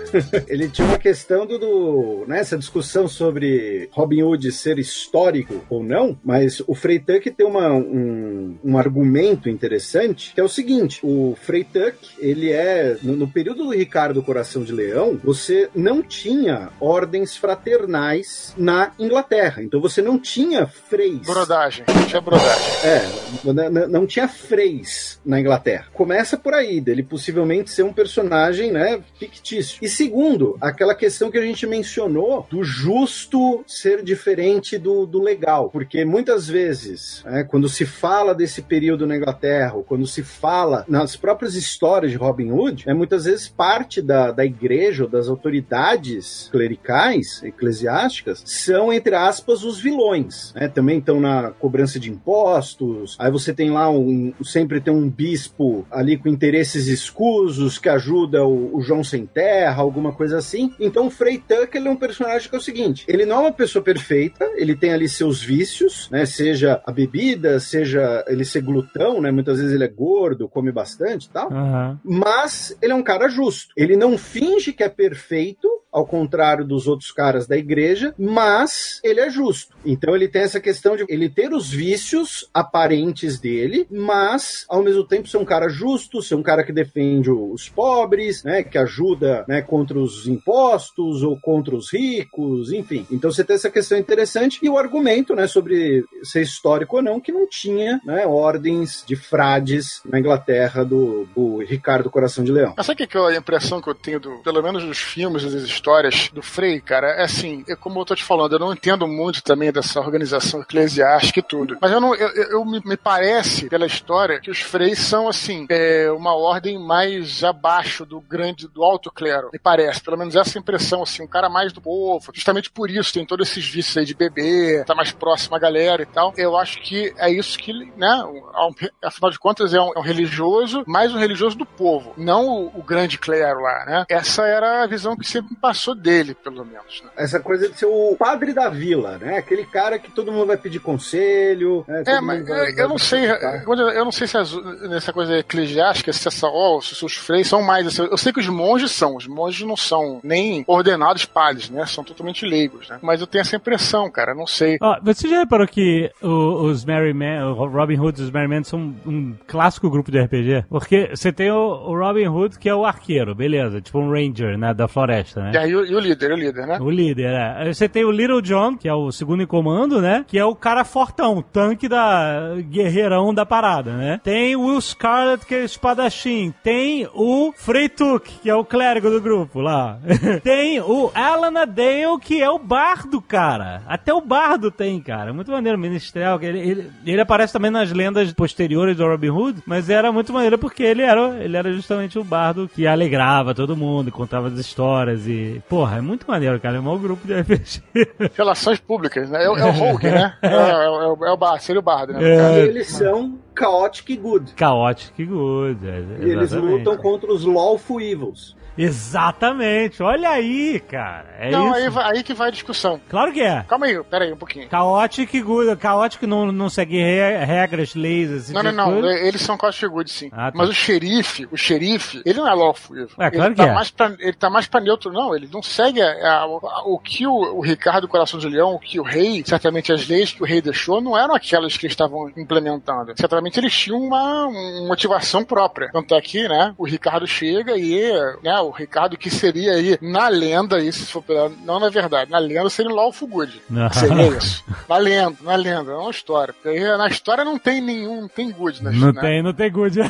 [0.47, 6.17] Ele tinha uma questão do, do nessa discussão sobre Robin Hood ser histórico ou não,
[6.23, 11.35] mas o Frei Tuck tem uma, um, um argumento interessante, que é o seguinte, o
[11.41, 16.69] Frei Tuck, ele é, no, no período do Ricardo Coração de Leão, você não tinha
[16.79, 21.19] ordens fraternais na Inglaterra, então você não tinha freis.
[21.19, 22.67] Brodagem, tinha brodagem.
[22.83, 25.87] É, n- n- não tinha freis na Inglaterra.
[25.93, 29.77] Começa por aí, dele possivelmente ser um personagem, né, fictício.
[29.81, 35.71] E segundo, aquela questão que a gente mencionou do justo ser diferente do, do legal.
[35.71, 41.15] Porque muitas vezes, né, quando se fala desse período na Inglaterra, quando se fala nas
[41.15, 46.47] próprias histórias de Robin Hood, é muitas vezes parte da, da igreja ou das autoridades
[46.51, 50.53] clericais, eclesiásticas, são, entre aspas, os vilões.
[50.53, 50.67] né?
[50.67, 53.15] Também estão na cobrança de impostos.
[53.17, 54.31] Aí você tem lá um.
[54.43, 59.86] Sempre tem um bispo ali com interesses escusos que ajuda o, o João Sem Terra,
[59.87, 60.73] alguma coisa assim.
[60.79, 63.39] Então o Frei Tuck ele é um personagem que é o seguinte: ele não é
[63.41, 66.25] uma pessoa perfeita, ele tem ali seus vícios, né?
[66.25, 69.31] Seja a bebida, seja ele ser glutão, né?
[69.31, 71.51] Muitas vezes ele é gordo, come bastante e tal.
[71.51, 71.99] Aham.
[72.03, 73.73] Mas ele é um cara justo.
[73.75, 75.67] Ele não finge que é perfeito,
[75.97, 79.75] ao contrário dos outros caras da igreja, mas ele é justo.
[79.83, 85.03] Então ele tem essa questão de ele ter os vícios aparentes dele, mas ao mesmo
[85.03, 89.43] tempo ser um cara justo, ser um cara que defende os pobres, né, que ajuda,
[89.47, 93.07] né, contra os impostos ou contra os ricos, enfim.
[93.11, 97.19] Então você tem essa questão interessante e o argumento, né, sobre ser histórico ou não,
[97.19, 102.75] que não tinha, né, ordens de frades na Inglaterra do, do Ricardo Coração de Leão.
[102.77, 105.43] Mas sabe o que é a impressão que eu tenho, do, pelo menos dos filmes
[105.43, 105.86] das histórias
[106.33, 107.07] do Frei, cara?
[107.11, 110.61] É assim, é como eu tô te falando, eu não entendo muito também dessa organização
[110.61, 111.77] eclesiástica e tudo.
[111.81, 115.27] Mas eu não, eu, eu- eu me, me parece, pela história, que os freis são,
[115.27, 119.49] assim, é, uma ordem mais abaixo do grande, do alto clero.
[119.53, 122.31] Me parece, pelo menos essa impressão, assim, um cara mais do povo.
[122.33, 126.01] Justamente por isso, tem todos esses vícios aí de beber, tá mais próximo à galera
[126.01, 126.33] e tal.
[126.37, 128.21] Eu acho que é isso que, né,
[128.53, 128.73] ao-
[129.03, 132.79] afinal de contas, é um, é um religioso, mais um religioso do povo, não o,
[132.79, 134.05] o grande clero lá, né?
[134.09, 137.01] Essa era a visão que sempre passou dele, pelo menos.
[137.03, 137.09] Né?
[137.17, 139.37] Essa coisa de ser o padre da vila, né?
[139.37, 141.83] Aquele cara que todo mundo vai pedir conselho.
[141.87, 142.03] né?
[142.05, 144.53] É, mas vai- eu, eu não sei, vai- eu eu não sei se as-
[144.89, 148.39] nessa coisa eclesiástica, se essa, ó, se os freis são mais assim, eu sei que
[148.39, 151.85] os monges são, os monges não são nem ordenados padres, né?
[151.85, 152.99] São totalmente leigos, né?
[153.01, 154.77] Mas eu tenho essa impressão, cara, não sei.
[154.81, 158.47] Ó, você já reparou que o- os Merry Men, o Robin Hood e os Merry
[158.47, 160.65] Men são um clássico grupo de RPG?
[160.69, 164.57] Porque você tem o, o Robin Hood, que é o arqueiro, beleza, tipo um ranger,
[164.57, 165.51] né, da floresta, né?
[165.57, 166.77] E aí o, e o líder, o líder, né?
[166.79, 167.73] O líder, é.
[167.73, 170.23] Você tem o Little John, que é o segundo em comando, né?
[170.27, 174.21] Que é o cara fortão, tanque da guerreirão da parada, né?
[174.23, 176.53] Tem o Will Scarlet, que é o espadachim.
[176.63, 179.97] Tem o Freytuk, que é o clérigo do grupo lá.
[180.43, 183.81] tem o Alan Dale, que é o bardo, cara.
[183.87, 185.33] Até o bardo tem, cara.
[185.33, 186.39] Muito maneiro, ministerial.
[186.39, 190.59] Ele, ele, ele aparece também nas lendas posteriores do Robin Hood, mas era muito maneiro
[190.59, 195.25] porque ele era, ele era justamente o bardo que alegrava todo mundo, contava as histórias
[195.25, 195.46] e...
[195.69, 196.77] Porra, é muito maneiro, cara.
[196.77, 197.81] É um mau grupo de RPG.
[198.35, 199.43] Relações públicas, né?
[199.45, 200.33] É, o- é o Hulk, né?
[200.41, 200.55] É, é,
[200.89, 202.19] o- é o- é o bar, seria o bardo, né?
[202.23, 202.65] É.
[202.65, 204.53] E eles são chaotic good.
[204.57, 205.87] Chaotic Good.
[205.87, 208.56] é, E eles lutam contra os lawful evils.
[208.77, 210.01] Exatamente.
[210.03, 211.35] Olha aí, cara.
[211.39, 211.75] É não, isso.
[211.75, 212.99] aí, vai- aí que vai a discussão.
[213.09, 213.63] Claro que é.
[213.67, 214.67] Calma aí, pera aí um pouquinho.
[214.69, 215.75] Caótico e good.
[215.77, 218.53] Caótico não, não segue re- regras, leis, assim.
[218.53, 219.01] Não, não, tipo de não.
[219.01, 219.19] coisa.
[219.27, 220.29] Eles são Costas Good, sim.
[220.31, 220.57] Ah, tá.
[220.57, 223.09] Mas o xerife, o xerife, ele não é lawful evil.
[223.19, 223.73] É, claro ele, que tá é.
[223.73, 225.35] Mais pra, ele tá mais pra neutro, não.
[225.35, 228.79] Ele não segue a- a- a- o que o, o Ricardo Coração de Leão, o
[228.79, 231.93] que o rei, certamente as leis que o rei deixou, não eram aquelas que eles
[231.93, 233.13] estavam implementando.
[233.17, 235.89] Certamente eles tinham uma, uma motivação própria.
[235.91, 238.11] Tanto é que, né, o Ricardo chega e,
[238.43, 242.29] né, o Ricardo que seria aí, na lenda, isso se for pela, não na verdade,
[242.31, 243.61] na lenda seria o lawful good.
[243.69, 243.89] Não.
[243.91, 244.63] Seria isso.
[244.87, 246.53] Na lenda, na lenda, é uma história.
[246.53, 248.83] Porque aí, na história não tem nenhum, não tem good.
[248.83, 249.21] Na, Não né?
[249.21, 249.97] tem, não tem good.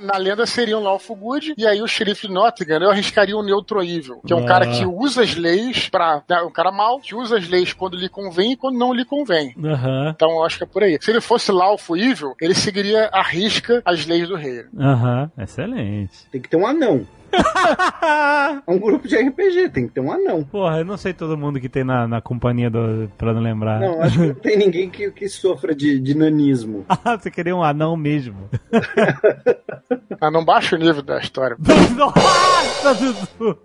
[0.00, 3.42] Na lenda seria um Lawful Good, e aí o xerife de Nottingham eu arriscaria o
[3.42, 4.46] Neutro Evil, que é um Ah.
[4.48, 6.22] cara que usa as leis pra.
[6.28, 9.04] né, um cara mau, que usa as leis quando lhe convém e quando não lhe
[9.04, 9.54] convém.
[9.62, 10.98] Aham, Então eu acho que é por aí.
[11.00, 14.64] Se ele fosse Lawful Evil, ele seguiria à risca as leis do rei.
[14.78, 15.30] aham.
[15.38, 16.12] Excelente.
[16.30, 17.06] Tem que ter um anão.
[18.66, 20.44] É um grupo de RPG, tem que ter um anão.
[20.44, 23.10] Porra, eu não sei todo mundo que tem na, na companhia do.
[23.16, 23.80] pra não lembrar.
[23.80, 26.84] Não, acho que não tem ninguém que, que sofra de, de nanismo.
[27.04, 28.50] Ah, você queria um anão mesmo.
[30.20, 31.56] Ah, não baixa o nível da história.
[31.96, 33.58] Nossa, Dudu!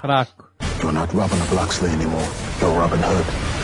[0.00, 0.48] Fraco.
[0.80, 2.24] You're not Robin of Locksley anymore.
[2.62, 3.57] You're Robin Hood.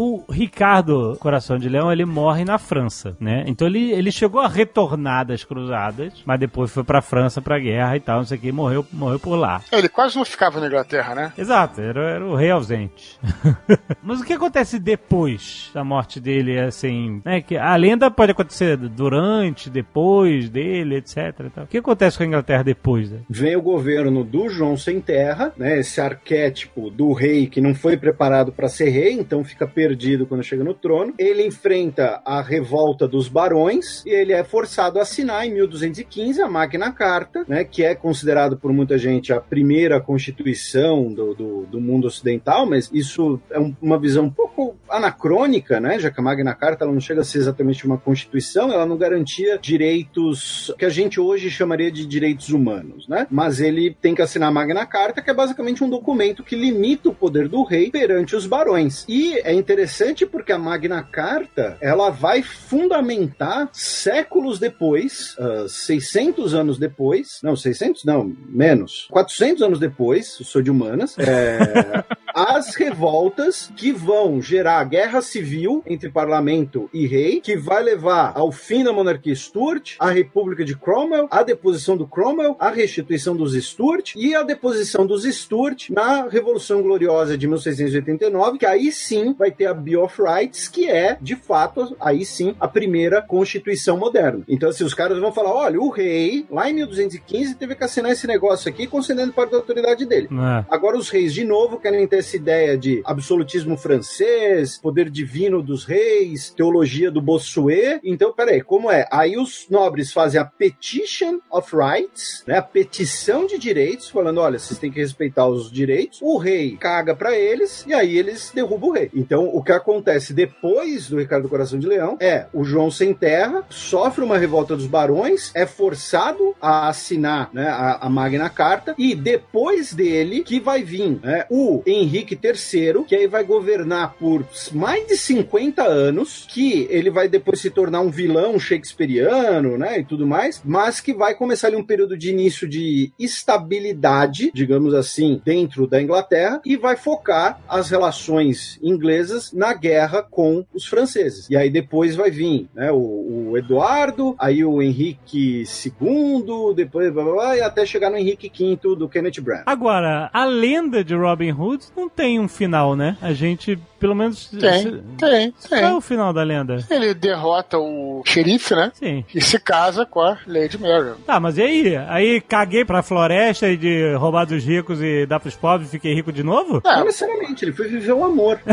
[0.00, 3.42] O Ricardo Coração de Leão, ele morre na França, né?
[3.48, 7.96] Então ele, ele chegou a retornar das cruzadas, mas depois foi pra França pra guerra
[7.96, 9.60] e tal, não sei o que, morreu, morreu por lá.
[9.72, 11.32] Ele quase não ficava na Inglaterra, né?
[11.36, 13.18] Exato, era, era o rei ausente.
[14.00, 17.40] Mas o que acontece depois da morte dele, assim, né?
[17.40, 21.50] Que a lenda pode acontecer durante, depois dele, etc.
[21.52, 21.64] tal.
[21.64, 23.10] O que acontece com a Inglaterra depois?
[23.10, 23.18] Né?
[23.28, 25.80] Vem o governo do João Sem Terra, né?
[25.80, 29.87] Esse arquétipo do rei que não foi preparado para ser rei, então fica perdido
[30.26, 31.14] quando chega no trono.
[31.18, 36.48] Ele enfrenta a revolta dos barões e ele é forçado a assinar em 1215 a
[36.48, 37.64] Magna Carta, né?
[37.64, 42.90] Que é considerado por muita gente a primeira constituição do, do, do mundo ocidental, mas
[42.92, 45.98] isso é um- uma visão um pouco anacrônica, né?
[45.98, 48.96] Já que a Magna Carta ela não chega a ser exatamente uma constituição, ela não
[48.96, 53.26] garantia direitos que a gente hoje chamaria de direitos humanos, né?
[53.30, 57.08] Mas ele tem que assinar a Magna Carta, que é basicamente um documento que limita
[57.08, 59.04] o poder do rei perante os barões.
[59.08, 66.78] E é interessante porque a Magna Carta, ela vai fundamentar séculos depois, ah, 600 anos
[66.78, 72.02] depois, não, 600 não, menos, 400 anos depois, sou de humanas, é,
[72.58, 78.50] as revoltas que vão gerar guerra civil entre parlamento e rei, que vai levar ao
[78.50, 83.54] fim da monarquia Stuart, à República de Cromwell, à deposição do Cromwell, à restituição dos
[83.54, 89.52] Stuart e à deposição dos Stuart na Revolução Gloriosa de 1689, que aí sim vai
[89.52, 94.42] ter a Bill of Rights, que é, de fato, aí sim, a primeira Constituição moderna.
[94.48, 98.10] Então, assim, os caras vão falar, olha, o rei, lá em 1215, teve que assinar
[98.10, 100.28] esse negócio aqui, concedendo parte da autoridade dele.
[100.32, 100.64] É.
[100.68, 105.84] Agora os reis de novo querem ter essa ideia de absolutismo francês, poder divino dos
[105.84, 108.00] reis, teologia do Bossuet.
[108.02, 109.06] Então, peraí, como é?
[109.12, 112.56] Aí os nobres fazem a Petition of Rights, né?
[112.56, 116.20] A petição de direitos, falando, olha, vocês têm que respeitar os direitos.
[116.22, 119.10] O rei caga pra eles e aí eles derrubam o rei.
[119.14, 123.12] Então, o que acontece depois do Ricardo do Coração de Leão é o João sem
[123.12, 128.94] terra sofre uma revolta dos barões, é forçado a assinar né, a, a Magna Carta
[128.96, 134.44] e depois dele que vai vir né, o Henrique III, que aí vai governar por
[134.72, 140.04] mais de 50 anos, que ele vai depois se tornar um vilão shakespeariano, né, e
[140.04, 145.40] tudo mais, mas que vai começar ali um período de início de estabilidade, digamos assim,
[145.44, 151.48] dentro da Inglaterra e vai focar as relações inglesas na guerra com os franceses.
[151.48, 157.24] E aí depois vai vir, né, o, o Eduardo, aí o Henrique II, depois blá,
[157.24, 159.64] blá, blá, e até chegar no Henrique V do Kenneth Branagh.
[159.66, 163.16] Agora, a lenda de Robin Hood não tem um final, né?
[163.22, 164.48] A gente, pelo menos.
[164.48, 165.94] Tem, se- tem, Qual é tem.
[165.96, 166.84] o final da lenda?
[166.90, 168.90] Ele derrota o xerife, né?
[168.94, 169.24] Sim.
[169.32, 171.12] E se casa com a Lady Mary.
[171.24, 171.96] Tá, mas e aí?
[172.08, 176.12] Aí caguei pra floresta e de roubar dos ricos e dar pros pobres e fiquei
[176.12, 176.82] rico de novo?
[176.84, 178.58] Não É, necessariamente, ele foi viver o amor.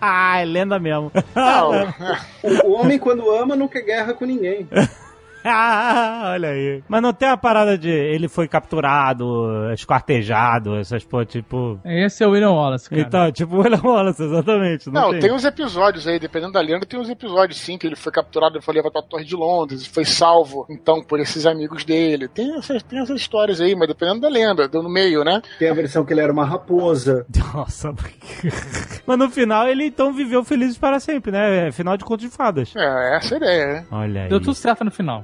[0.00, 1.10] ah, é lenda mesmo.
[1.34, 1.70] não,
[2.42, 4.68] O, o homem, quando ama, não quer guerra com ninguém.
[5.44, 6.82] Ah, Olha aí.
[6.88, 11.78] Mas não tem a parada de ele foi capturado, esquartejado, essas pô, tipo.
[11.84, 13.02] Esse é o William Wallace, cara.
[13.02, 14.90] Então, tipo o William Wallace, exatamente.
[14.90, 15.20] Não, Não, tem.
[15.20, 18.58] tem uns episódios aí, dependendo da lenda, tem uns episódios sim, que ele foi capturado
[18.58, 22.28] e foi levado pra Torre de Londres, e foi salvo, então, por esses amigos dele.
[22.28, 25.40] Tem essas, tem essas histórias aí, mas dependendo da lenda, deu no meio, né?
[25.58, 27.26] Tem a versão que ele era uma raposa.
[27.54, 27.92] Nossa,
[29.06, 31.68] mas no final ele então viveu feliz para sempre, né?
[31.68, 32.72] É Final de contos de fadas.
[32.76, 33.86] É, essa é a ideia, né?
[33.90, 34.28] Olha aí.
[34.28, 35.22] Deu tudo certo no final.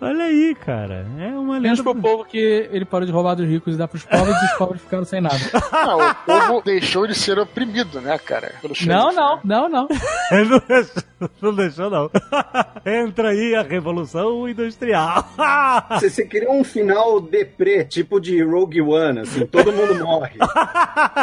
[0.00, 1.06] Olha aí, cara.
[1.18, 1.92] É uma Menos lenda.
[1.92, 2.38] pro povo que
[2.70, 5.20] ele parou de roubar dos ricos e dar pros pobres e os pobres ficaram sem
[5.20, 5.36] nada.
[5.72, 8.52] Não, o povo deixou de ser oprimido, né, cara?
[8.62, 9.40] Pelo Não, não, né?
[9.44, 9.88] não, não.
[10.30, 11.02] não, deixou,
[11.42, 12.10] não deixou, não.
[12.86, 15.28] Entra aí a Revolução Industrial.
[15.90, 20.38] Você, você queria um final deprê, tipo de Rogue One, assim, todo mundo morre.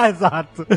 [0.09, 0.67] Exato.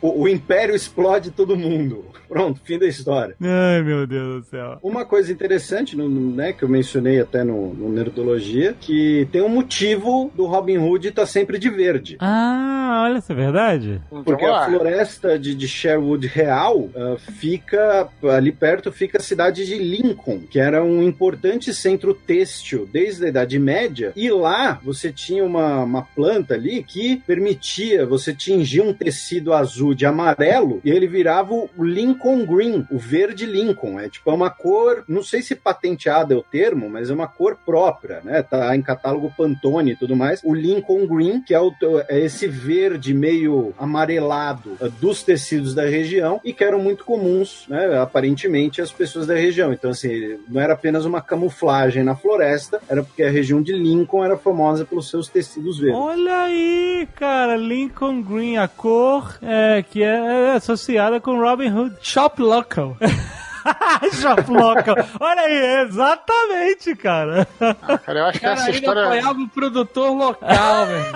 [0.00, 2.04] O, o Império explode todo mundo.
[2.28, 3.34] Pronto, fim da história.
[3.42, 4.78] Ai, meu Deus do céu.
[4.82, 9.42] Uma coisa interessante, no- no- né, que eu mencionei até no, no Nerdologia, que tem
[9.42, 12.16] um motivo do Robin Hood estar sempre de verde.
[12.20, 14.00] Ah, olha, isso é verdade?
[14.24, 19.78] Porque a floresta de, de Sherwood Real ah, fica ali perto fica a cidade de
[19.78, 24.12] Lincoln, que era um importante centro têxtil desde a Idade Média.
[24.14, 29.94] E lá você tinha uma, uma planta ali que permitia você tingir um tecido azul
[29.94, 33.98] de amarelo e ele virava o Lincoln Green, o verde Lincoln.
[33.98, 37.26] É tipo é uma cor, não sei se patenteada é o termo, mas é uma
[37.26, 38.42] cor própria, né?
[38.42, 40.40] Tá em catálogo Pantone e tudo mais.
[40.44, 41.72] O Lincoln Green, que é, o,
[42.08, 47.64] é esse verde meio amarelado eh, dos tecidos da região e que eram muito comuns,
[47.68, 47.98] né?
[47.98, 49.72] Aparentemente, às pessoas da região.
[49.72, 54.24] Então, assim, não era apenas uma camuflagem na floresta, era porque a região de Lincoln
[54.24, 55.98] era famosa pelos seus tecidos verdes.
[55.98, 61.96] Olha aí, cara, Lincoln Green, a cor é, que é associada com Robin Hood.
[62.02, 62.96] Shop local.
[64.12, 64.96] Shop local.
[65.20, 67.46] Olha aí, exatamente, cara.
[67.60, 69.04] Ah, cara, eu acho que Cara, essa ele história.
[69.04, 71.10] apoiava o produtor local, velho.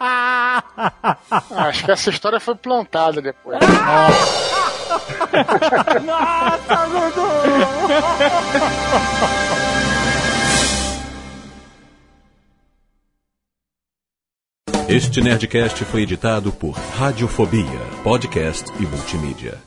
[0.00, 0.62] Ah,
[1.68, 3.58] Acho que essa história foi plantada depois.
[6.04, 7.28] Nossa, Dudu!
[14.88, 19.58] Este Nerdcast foi editado por Radiofobia, podcast e multimídia.